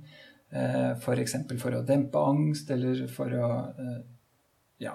[0.57, 1.35] F.eks.
[1.51, 3.99] For, for å dempe angst eller for å uh,
[4.81, 4.95] ja,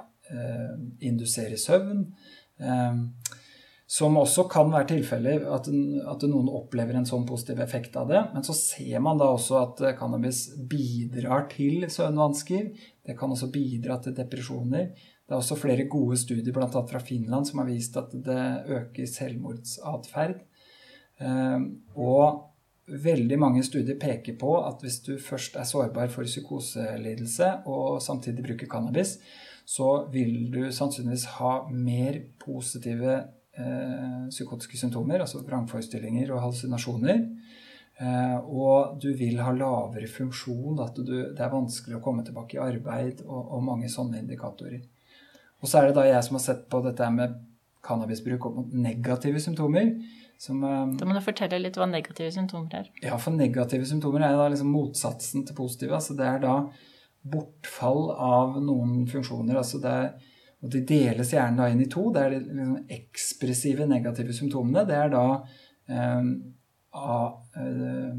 [1.03, 2.05] indusere søvn.
[3.91, 8.21] som også kan være tilfellet at, at, noen opplever en sånn positiv effekt av det.
[8.31, 12.69] Men så ser man da også at cannabis bidrar til søvnvansker.
[13.03, 14.93] Det kan også bidra til depresjoner.
[15.32, 16.67] Det er også flere gode studier, bl.a.
[16.67, 20.41] fra Finland, som har vist at det øker selvmordsatferd.
[21.24, 21.63] Ehm,
[21.96, 22.52] og
[23.06, 28.44] veldig mange studier peker på at hvis du først er sårbar for psykoselidelse og samtidig
[28.44, 29.22] bruker cannabis,
[29.63, 33.15] så vil du sannsynligvis ha mer positive
[33.56, 37.28] eh, psykotiske symptomer, altså vrangforestillinger og hallusinasjoner.
[38.04, 42.60] Eh, og du vil ha lavere funksjon, at du, det er vanskelig å komme tilbake
[42.60, 44.82] i arbeid og, og mange sånne indikatorer.
[45.62, 47.38] Og så er det da jeg som har sett på dette med
[47.86, 49.93] cannabisbruk opp mot negative symptomer.
[50.41, 52.89] Som, um, da må du fortelle litt hva negative symptomer er.
[53.04, 55.93] Ja, for negative symptomer er da liksom motsatsen til positive.
[55.97, 56.56] Altså det er da
[57.21, 59.60] bortfall av noen funksjoner.
[59.60, 60.08] altså det er,
[60.62, 62.08] og De deles gjerne da inn i to.
[62.13, 64.86] Det er de liksom ekspressive negative symptomene.
[64.89, 65.26] Det er da
[65.89, 66.32] eh,
[66.97, 67.19] a,
[67.62, 68.17] eh,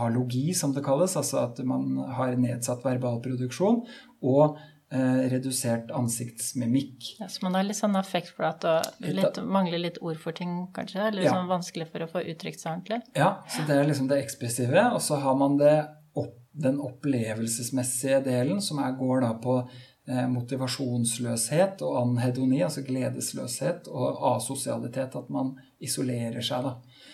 [0.00, 1.16] alogi, som det kalles.
[1.20, 3.84] Altså at man har nedsatt verbal produksjon.
[4.24, 4.58] Og
[4.90, 7.16] Eh, redusert ansiktsmimikk.
[7.18, 11.02] Ja, så man har litt sånn affektflat og litt, mangler litt ord for ting, kanskje?
[11.10, 11.34] Eller ja.
[11.34, 13.02] sånn vanskelig for å få uttrykt seg ordentlig?
[13.12, 14.86] Ja, så det er liksom det ekspressive.
[14.96, 15.74] Og så har man det
[16.16, 23.92] opp, den opplevelsesmessige delen, som er, går da på eh, motivasjonsløshet og anhedoni, altså gledesløshet,
[23.92, 25.52] og asosialitet, at man
[25.84, 27.04] isolerer seg, da.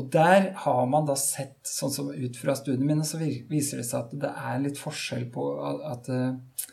[0.00, 3.86] Og der har man da sett, sånn som ut fra studiene mine, så viser det
[3.86, 6.68] seg at det er litt forskjell på at, at eh,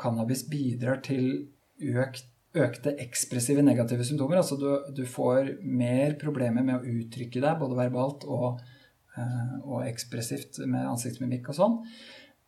[0.00, 4.40] cannabis bidrar til økt, økte ekspressive negative symptomer.
[4.40, 8.62] Altså du, du, får mer problemer med å uttrykke deg, både verbalt og,
[9.16, 11.78] uh, og ekspressivt med ansiktsmimikk og sånn.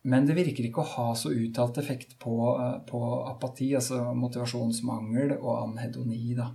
[0.03, 5.37] Men det virker ikke å ha så uttalt effekt på, uh, på apati, altså motivasjonsmangel
[5.39, 6.35] og anhedoni.
[6.39, 6.51] da.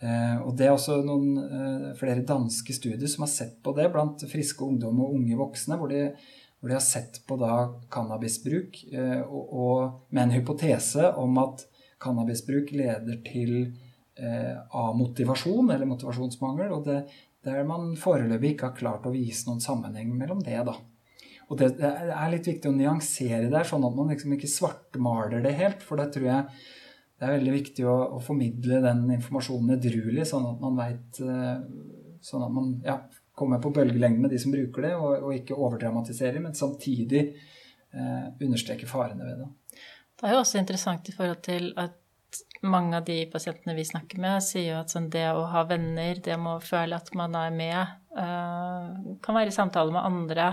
[0.00, 4.22] Uh, og Det er også noen flere danske studier som har sett på det blant
[4.30, 6.06] friske ungdom og unge voksne, hvor de
[6.60, 7.54] hvor de har sett på da
[7.92, 11.64] cannabisbruk eh, og, og, med en hypotese om at
[12.00, 13.54] cannabisbruk leder til
[14.20, 16.74] eh, A-motivasjon eller motivasjonsmangel.
[16.76, 17.00] Og det,
[17.44, 20.58] der man foreløpig ikke har klart å vise noen sammenheng mellom det.
[20.68, 20.76] da.
[21.50, 25.42] Og det, det er litt viktig å nyansere der, sånn at man liksom ikke svartmaler
[25.44, 25.80] det helt.
[25.86, 26.60] For det tror jeg
[27.20, 31.56] det er veldig viktig å, å formidle den informasjonen edruelig, sånn at man veit eh,
[32.20, 32.98] Sånn at man ja,
[33.40, 38.28] komme på bølgelengde med de som bruker det, og, og ikke overdramatisere, men samtidig eh,
[38.40, 39.48] understreke farene ved det.
[40.20, 41.96] Det er jo også interessant i forhold til at
[42.62, 46.20] mange av de pasientene vi snakker med, sier jo at sånn det å ha venner,
[46.20, 50.50] det å føle at man er med, uh, kan være i samtale med andre,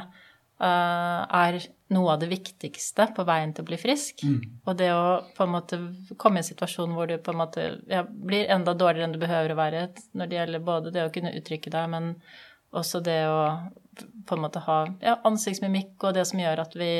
[0.64, 1.59] uh, er
[1.93, 4.24] noe av det viktigste på veien til å bli frisk.
[4.24, 4.39] Mm.
[4.66, 5.05] Og det å
[5.36, 5.80] på en måte
[6.20, 9.22] komme i en situasjon hvor du på en måte ja, blir enda dårligere enn du
[9.22, 9.88] behøver å være
[10.18, 12.14] når det gjelder både det å kunne uttrykke deg, men
[12.80, 13.41] også det å
[14.28, 16.91] på en måte ha ja, ansiktsmimikk og det som gjør at vi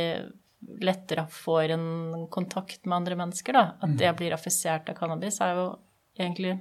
[0.82, 3.65] lettere får en kontakt med andre mennesker, da.
[3.78, 4.17] At mm.
[4.17, 5.67] blir affisert av cannabis, er jo
[6.17, 6.55] egentlig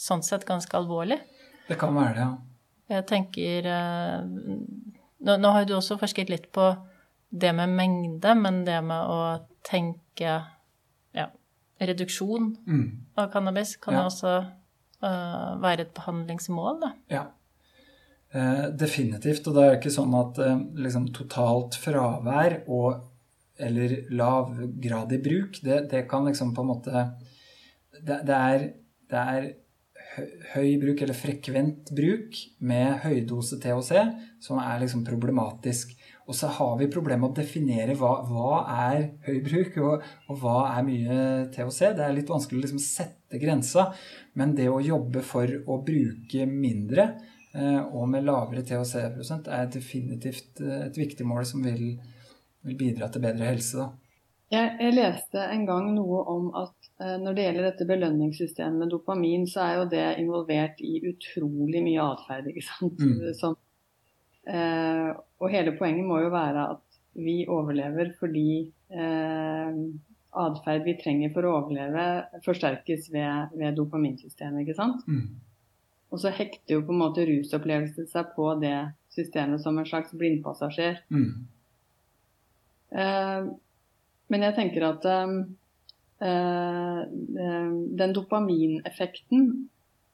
[0.00, 1.20] sånn sett ganske alvorlig.
[1.68, 2.32] Det kan være det, ja.
[2.94, 4.24] Jeg tenker eh,
[5.24, 6.72] nå, nå har jo du også forsket litt på
[7.34, 9.20] det med mengde, men det med å
[9.66, 10.34] tenke
[11.14, 11.28] ja,
[11.80, 13.06] reduksjon Mm.
[13.16, 14.04] av cannabis kan Ja.
[14.06, 14.34] også
[15.02, 16.92] uh, være et behandlingsmål, da.
[17.10, 17.24] Ja.
[18.34, 19.46] Eh, definitivt.
[19.46, 23.10] Og det er ikke sånn at eh, liksom, totalt fravær og
[23.54, 27.02] eller lavgradig bruk, det, det kan liksom på en måte
[27.94, 28.64] Det, det er,
[29.06, 29.44] det er
[30.56, 33.92] høy bruk, eller frekvent bruk, med høydose THC
[34.42, 35.94] som er liksom problematisk.
[36.26, 40.42] Og så har vi problemet med å definere hva, hva er høy bruk, og, og
[40.42, 41.20] hva er mye
[41.54, 41.94] THC.
[41.94, 43.92] Det er litt vanskelig å liksom sette grensa,
[44.34, 47.12] men det å jobbe for å bruke mindre
[47.54, 51.94] og med lavere THC-prosent er definitivt eh, et viktig mål som vil,
[52.66, 53.84] vil bidra til bedre helse.
[53.84, 53.92] Da.
[54.52, 58.92] Jeg, jeg leste en gang noe om at eh, når det gjelder dette belønningssystemet med
[58.92, 62.50] dopamin, så er jo det involvert i utrolig mye atferd.
[62.52, 63.00] ikke sant?
[63.00, 63.30] Mm.
[63.40, 63.56] Som,
[64.50, 68.48] eh, og hele poenget må jo være at vi overlever fordi
[68.90, 69.80] eh,
[70.44, 72.06] atferd vi trenger for å overleve,
[72.44, 74.64] forsterkes ved, ved dopaminsystemet.
[74.64, 75.06] ikke sant?
[75.08, 75.28] Mm.
[76.14, 78.76] Og så hekter jo på en måte rusopplevelse seg på det
[79.14, 81.00] systemet som en slags blindpassasjer.
[81.10, 81.46] Mm.
[82.94, 83.46] Eh,
[84.30, 85.36] men jeg tenker at eh,
[86.30, 87.00] eh,
[88.00, 89.48] den dopamineffekten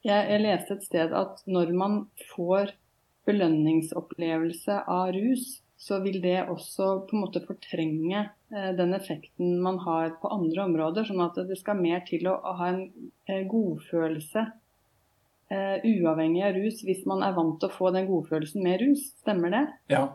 [0.01, 1.97] jeg, jeg leste et sted at når man
[2.31, 2.73] får
[3.29, 9.77] belønningsopplevelse av rus, så vil det også på en måte fortrenge eh, den effekten man
[9.85, 11.05] har på andre områder.
[11.05, 12.83] Sånn at det skal mer til å, å ha en
[13.29, 14.47] eh, godfølelse
[15.51, 19.11] eh, uavhengig av rus, hvis man er vant til å få den godfølelsen med rus.
[19.21, 19.65] Stemmer det?
[19.93, 20.05] Ja.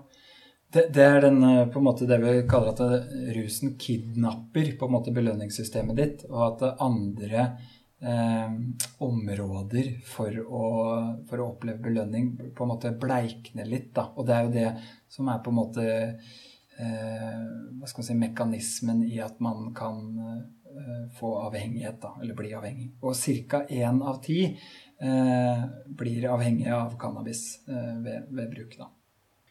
[0.72, 4.88] Det, det er den, eh, på en måte det vi kaller at rusen kidnapper på
[4.88, 7.46] en måte belønningssystemet ditt, og at andre
[8.00, 8.56] eh,
[8.98, 10.64] områder for å,
[11.28, 13.92] for å oppleve belønning på en måte bleikner litt.
[13.96, 14.10] Da.
[14.16, 14.68] Og det er jo det
[15.12, 17.40] som er på en måte eh,
[17.78, 22.52] hva skal man si, mekanismen i at man kan eh, få avhengighet, da, eller bli
[22.56, 22.90] avhengig.
[23.02, 23.16] Og
[23.48, 23.64] ca.
[23.68, 24.54] én av ti eh,
[24.98, 28.78] blir avhengig av cannabis eh, ved, ved bruk.
[28.78, 28.92] da.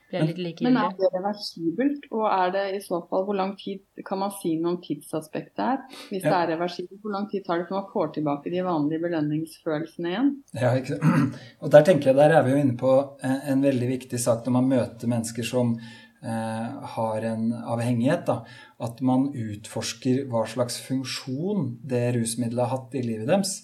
[0.06, 3.56] Det er litt Men er det reversibelt, og er det i så fall hvor lang
[3.58, 5.82] tid Kan man si noe om tidsaspektet her?
[6.12, 9.04] Hvis det er reversibelt, hvor lang tid tar det før man får tilbake de vanlige
[9.08, 10.32] belønningsfølelsene igjen?
[10.54, 11.00] Ja, ikke?
[11.64, 14.46] Og der tenker jeg, der er vi jo inne på en, en veldig viktig sak
[14.46, 18.30] når man møter mennesker som eh, har en avhengighet.
[18.30, 18.44] Da.
[18.86, 23.58] At man utforsker hva slags funksjon det rusmiddelet har hatt i livet deres.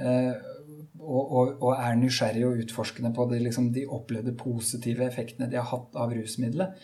[0.00, 0.32] Eh,
[1.00, 5.58] og, og, og er nysgjerrig og utforskende på de, liksom, de opplevde positive effektene de
[5.58, 6.76] har hatt av rusmiddelet.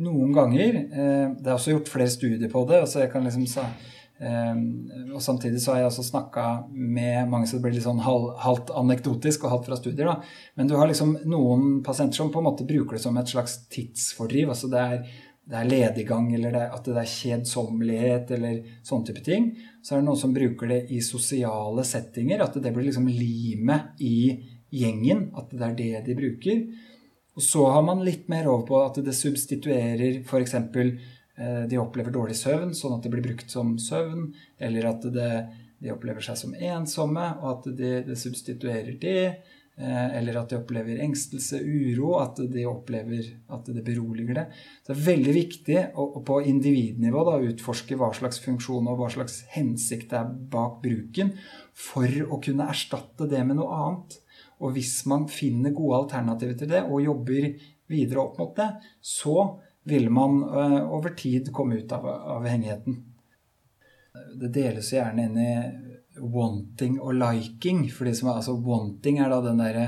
[0.00, 2.80] Noen ganger eh, Det er også gjort flere studier på det.
[2.80, 3.66] altså liksom så,
[4.18, 4.60] eh,
[5.14, 8.72] og Samtidig så har jeg også snakka med mange som blir litt sånn halv, halvt
[8.80, 10.06] anekdotisk og halvt fra studier.
[10.06, 10.20] da,
[10.56, 13.66] Men du har liksom noen pasienter som på en måte bruker det som et slags
[13.68, 14.48] tidsfordriv.
[14.48, 15.04] altså det er
[15.50, 19.48] det er lediggang, eller det er, at det er kjedsommelighet, eller sånne type ting.
[19.82, 23.98] Så er det noen som bruker det i sosiale settinger, at det blir liksom limet
[24.06, 24.38] i
[24.70, 25.26] gjengen.
[25.34, 26.62] At det er det de bruker.
[27.34, 30.54] Og så har man litt mer over på at det substituerer f.eks.
[30.54, 34.28] Eh, de opplever dårlig søvn, sånn at det blir brukt som søvn.
[34.62, 35.30] Eller at det,
[35.82, 39.24] de opplever seg som ensomme, og at det, det substituerer det.
[39.80, 44.44] Eh, eller at de opplever engstelse, uro, at de opplever at det beroliger det.
[44.82, 49.08] Så det er veldig viktig å, på individnivå da, utforske hva slags funksjon og hva
[49.14, 51.32] slags hensikt det er bak bruken,
[51.72, 54.18] for å kunne erstatte det med noe annet.
[54.60, 57.48] Og hvis man finner gode alternativer til det, og jobber
[57.88, 58.68] videre opp mot det,
[59.00, 59.46] så
[59.88, 62.04] vil man eh, over tid komme ut av
[62.36, 63.00] avhengigheten.
[64.36, 65.52] Det deles gjerne inn i
[66.18, 67.84] wanting og liking.
[67.92, 69.86] For de som er, altså wanting er da den derre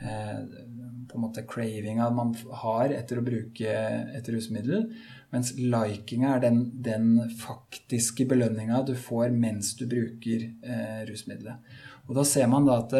[0.00, 0.66] eh,
[1.10, 3.78] på en måte cravinga man har etter å bruke
[4.16, 4.88] et rusmiddel.
[5.34, 11.74] Mens likinga er den, den faktiske belønninga du får mens du bruker eh, rusmiddelet.
[12.08, 12.96] Og da ser man da at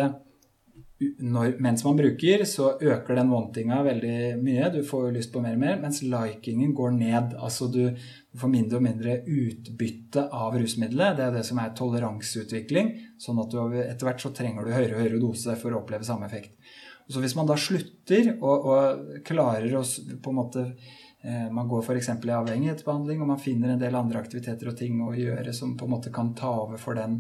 [1.01, 4.67] når, mens man bruker, så øker den wantinga veldig mye.
[4.75, 7.37] Du får jo lyst på mer og mer, mens likingen går ned.
[7.41, 7.87] Altså du,
[8.37, 11.17] får mindre og mindre utbytte av rusmiddelet.
[11.17, 12.93] Det er det som er toleranseutvikling.
[13.19, 16.07] Sånn at du etter hvert så trenger du høyere og høyere dose for å oppleve
[16.07, 16.53] samme effekt.
[17.11, 20.67] Så hvis man da slutter og, og klarer å på en måte
[21.25, 22.13] eh, Man går f.eks.
[22.13, 25.89] i avhengighetsbehandling, og man finner en del andre aktiviteter og ting å gjøre som på
[25.89, 27.19] en måte kan ta over for den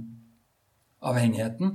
[1.00, 1.74] avhengigheten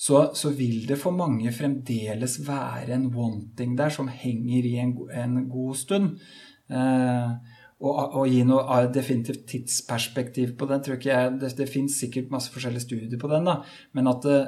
[0.00, 4.94] så, så, vil det for mange fremdeles være en wanting der som henger i en,
[5.12, 6.14] en god stund.
[6.72, 12.32] Eh, og, og, gi noe definitivt tidsperspektiv på den, ikke jeg Det, det fins sikkert
[12.32, 13.60] masse forskjellige studier på den, da,
[13.96, 14.40] men at det,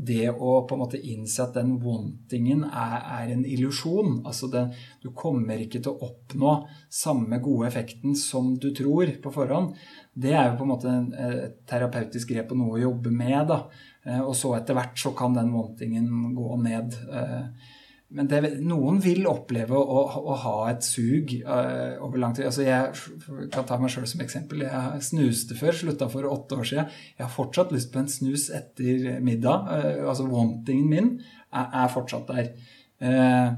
[0.00, 4.20] det å på en måte innse at den wantingen er, er en illusjon.
[4.24, 6.54] Altså du kommer ikke til å oppnå
[6.94, 9.74] samme gode effekten som du tror på forhånd.
[10.14, 10.94] Det er jo på en måte
[11.26, 13.50] et terapeutisk grep og noe å jobbe med.
[13.50, 13.64] da.
[14.06, 16.96] Eh, og så etter hvert så kan den wantingen gå ned.
[17.10, 17.76] Eh,
[18.10, 22.48] men det, noen vil oppleve å, å, ha et sug uh, over lang tid.
[22.48, 24.64] Altså jeg kan ta meg sjøl som eksempel.
[24.66, 26.96] Jeg snuste før, slutta for åtte år siden.
[27.14, 29.70] Jeg har fortsatt lyst på en snus etter middag.
[29.70, 32.50] Uh, altså wantingen min er, er fortsatt der.
[32.98, 33.54] Uh,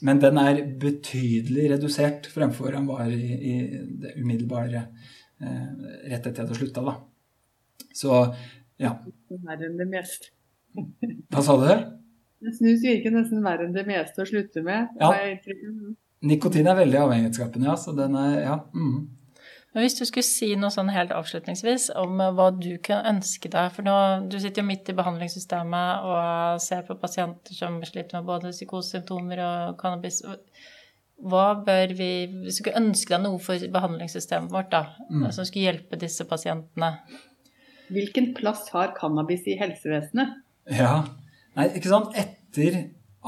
[0.00, 3.54] men den er betydelig redusert fremfor den var i, i
[4.00, 4.86] det umiddelbare
[5.40, 6.96] rett etter at jeg hadde slutta.
[7.96, 8.16] Så
[8.80, 8.96] ja.
[9.30, 10.32] Verre enn det meste.
[11.32, 11.70] Hva sa du?
[12.56, 14.92] Snus virker nesten verre enn det meste å slutte med.
[15.00, 15.12] Ja.
[16.24, 17.78] Nikotin er veldig avhengighetsskapende, ja.
[17.80, 18.60] Så den er Ja.
[18.74, 19.08] Mm.
[19.70, 23.50] Men hvis du skulle si noe sånn helt avslutningsvis om eh, hva du kan ønske
[23.52, 23.94] deg For nå,
[24.26, 29.44] du sitter jo midt i behandlingssystemet og ser på pasienter som sliter med både psykosesymptomer
[29.44, 30.24] og cannabis.
[31.20, 35.28] Hva bør vi Hvis du skulle ønske deg noe for behandlingssystemet vårt, da, mm.
[35.36, 36.96] som skulle hjelpe disse pasientene?
[37.90, 40.38] Hvilken plass har cannabis i helsevesenet?
[40.70, 41.02] Ja,
[41.58, 42.16] Nei, ikke sant.
[42.18, 42.80] Etter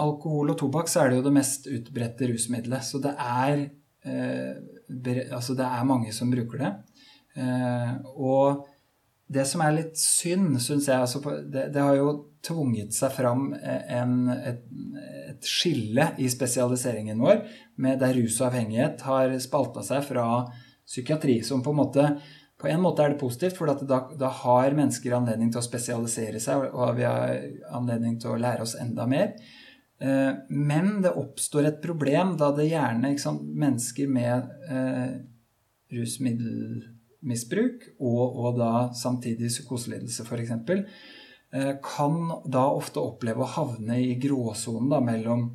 [0.02, 2.86] alkohol og tobakk så er det jo det mest utbredte rusmiddelet.
[2.86, 3.64] Så det er,
[4.06, 6.72] eh, altså det er mange som bruker det.
[7.36, 8.68] Eh, og
[9.32, 12.10] det som er litt synd, syns jeg altså, det, det, har jo
[12.44, 14.66] tvunget seg fram en, et,
[15.30, 17.40] et, skille i spesialiseringen vår,
[17.80, 20.26] med der rus og avhengighet har spalta seg fra
[20.84, 22.06] psykiatri, som på en måte
[22.62, 26.40] på en måte er det positivt, for da, da, har mennesker anledning til å spesialisere
[26.42, 27.42] seg, og vi har
[27.74, 29.34] anledning til å lære oss enda mer.
[30.02, 35.10] Eh, men det oppstår et problem da det gjerne sant, mennesker med eh,
[35.92, 40.52] rusmiddelmisbruk og, og, da samtidig psykoselidelse f.eks.
[41.52, 45.48] Eh, kan da ofte oppleve å havne i gråsonen mellom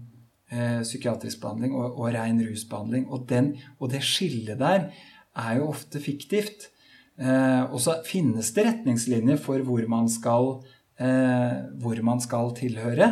[0.52, 3.08] eh, psykiatrisk behandling og, og ren rusbehandling.
[3.10, 4.92] Og, den, og det skillet der
[5.38, 6.70] er jo ofte fiktivt.
[7.18, 10.60] Eh, og så finnes det retningslinjer for hvor man skal,
[11.02, 13.12] eh, hvor man skal tilhøre.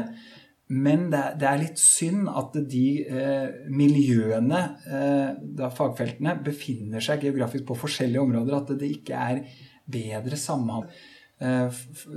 [0.68, 4.62] Men det, er litt synd at de eh, miljøene,
[5.58, 8.58] da fagfeltene, befinner seg geografisk på forskjellige områder.
[8.58, 9.43] At det ikke er
[9.86, 11.03] bedre samhandling.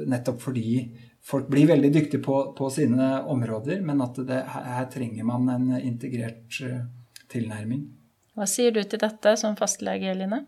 [0.08, 0.78] Nettopp fordi
[1.26, 5.72] folk blir veldig dyktige på, på sine områder, men at det, her trenger man en
[5.82, 6.60] integrert
[7.28, 7.82] tilnærming.
[8.38, 10.46] Hva sier du til dette som fastlege, Line?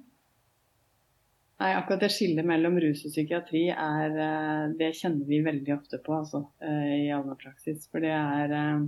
[1.61, 5.99] Nei, akkurat det skillet mellom rus og psykiatri er eh, Det kjenner vi veldig ofte
[6.01, 7.85] på altså, eh, i allmennpraksis.
[7.93, 8.87] For det er eh,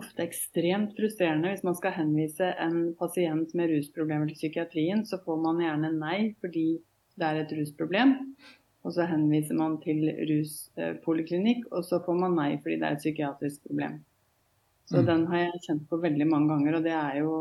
[0.00, 5.44] ofte ekstremt frustrerende hvis man skal henvise en pasient med rusproblemer til psykiatrien, så får
[5.44, 6.66] man gjerne nei fordi
[7.20, 8.16] det er et rusproblem.
[8.82, 13.04] Og så henviser man til ruspoliklinikk, og så får man nei fordi det er et
[13.04, 14.00] psykiatrisk problem.
[14.88, 15.06] Så mm.
[15.06, 17.36] den har jeg kjent på veldig mange ganger, og det er jo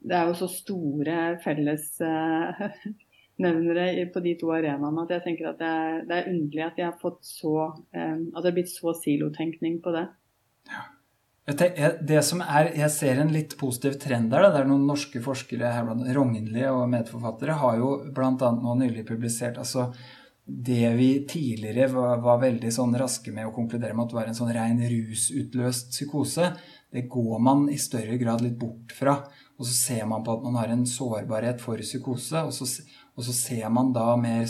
[0.00, 5.58] det er jo så store fellesnevnere eh, på de to arenaene at jeg tenker at
[5.60, 7.56] det er, det er underlig at, de har fått så,
[7.94, 10.06] eh, at det har blitt så silotenkning på det.
[10.68, 10.82] Ja.
[11.48, 14.52] Det som er, jeg ser en litt positiv trend der.
[14.52, 18.36] Det er noen norske forskere her Rognli og medforfattere har jo bl.a.
[18.36, 19.88] nå nylig publisert altså
[20.48, 24.30] det vi tidligere var, var, veldig sånn raske med å konkludere med at det var
[24.30, 26.52] en sånn ren rusutløst psykose,
[26.92, 29.18] det går man i større grad litt bort fra.
[29.58, 32.66] Og så ser man på at man har en sårbarhet for psykose, og så,
[33.18, 34.44] og så ser man da mer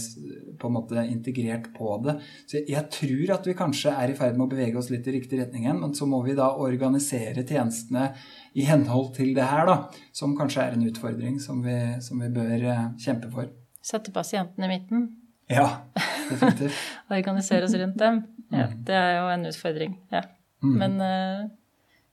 [0.60, 2.18] på en måte integrert på det.
[2.44, 5.08] Så jeg, jeg, tror at vi kanskje er i ferd med å bevege oss litt
[5.08, 8.10] i riktig retning igjen, men så må vi da organisere tjenestene
[8.52, 9.78] i henhold til det her, da.
[10.12, 13.48] Som kanskje er en utfordring som vi, som vi bør eh, kjempe for.
[13.88, 15.08] Sette pasienten i midten?
[15.48, 15.86] Ja,
[16.28, 16.76] definitivt.
[17.22, 18.26] organisere oss rundt dem.
[18.52, 18.78] Ja, mm.
[18.84, 19.96] det er jo en utfordring.
[20.12, 20.26] Ja.
[20.60, 20.78] Mm.
[20.82, 21.50] Men uh,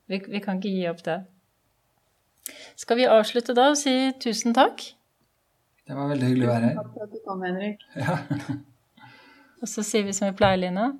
[0.08, 1.20] vi, vi kan ikke gi opp det.
[2.76, 4.82] Skal vi avslutte da og si tusen takk?
[5.86, 6.76] Det var veldig hyggelig å være her.
[6.76, 7.84] Takk for at du kom, Henrik.
[7.96, 8.16] Ja.
[9.62, 10.90] og så sier vi som vi pleier, Lina.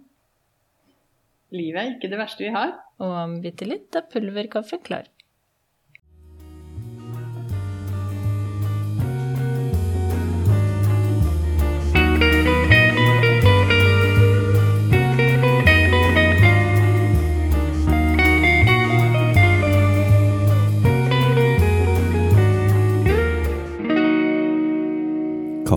[1.55, 2.73] Livet er ikke det verste vi har.
[3.03, 5.11] Og om bitte litt er pulverkaffen klar.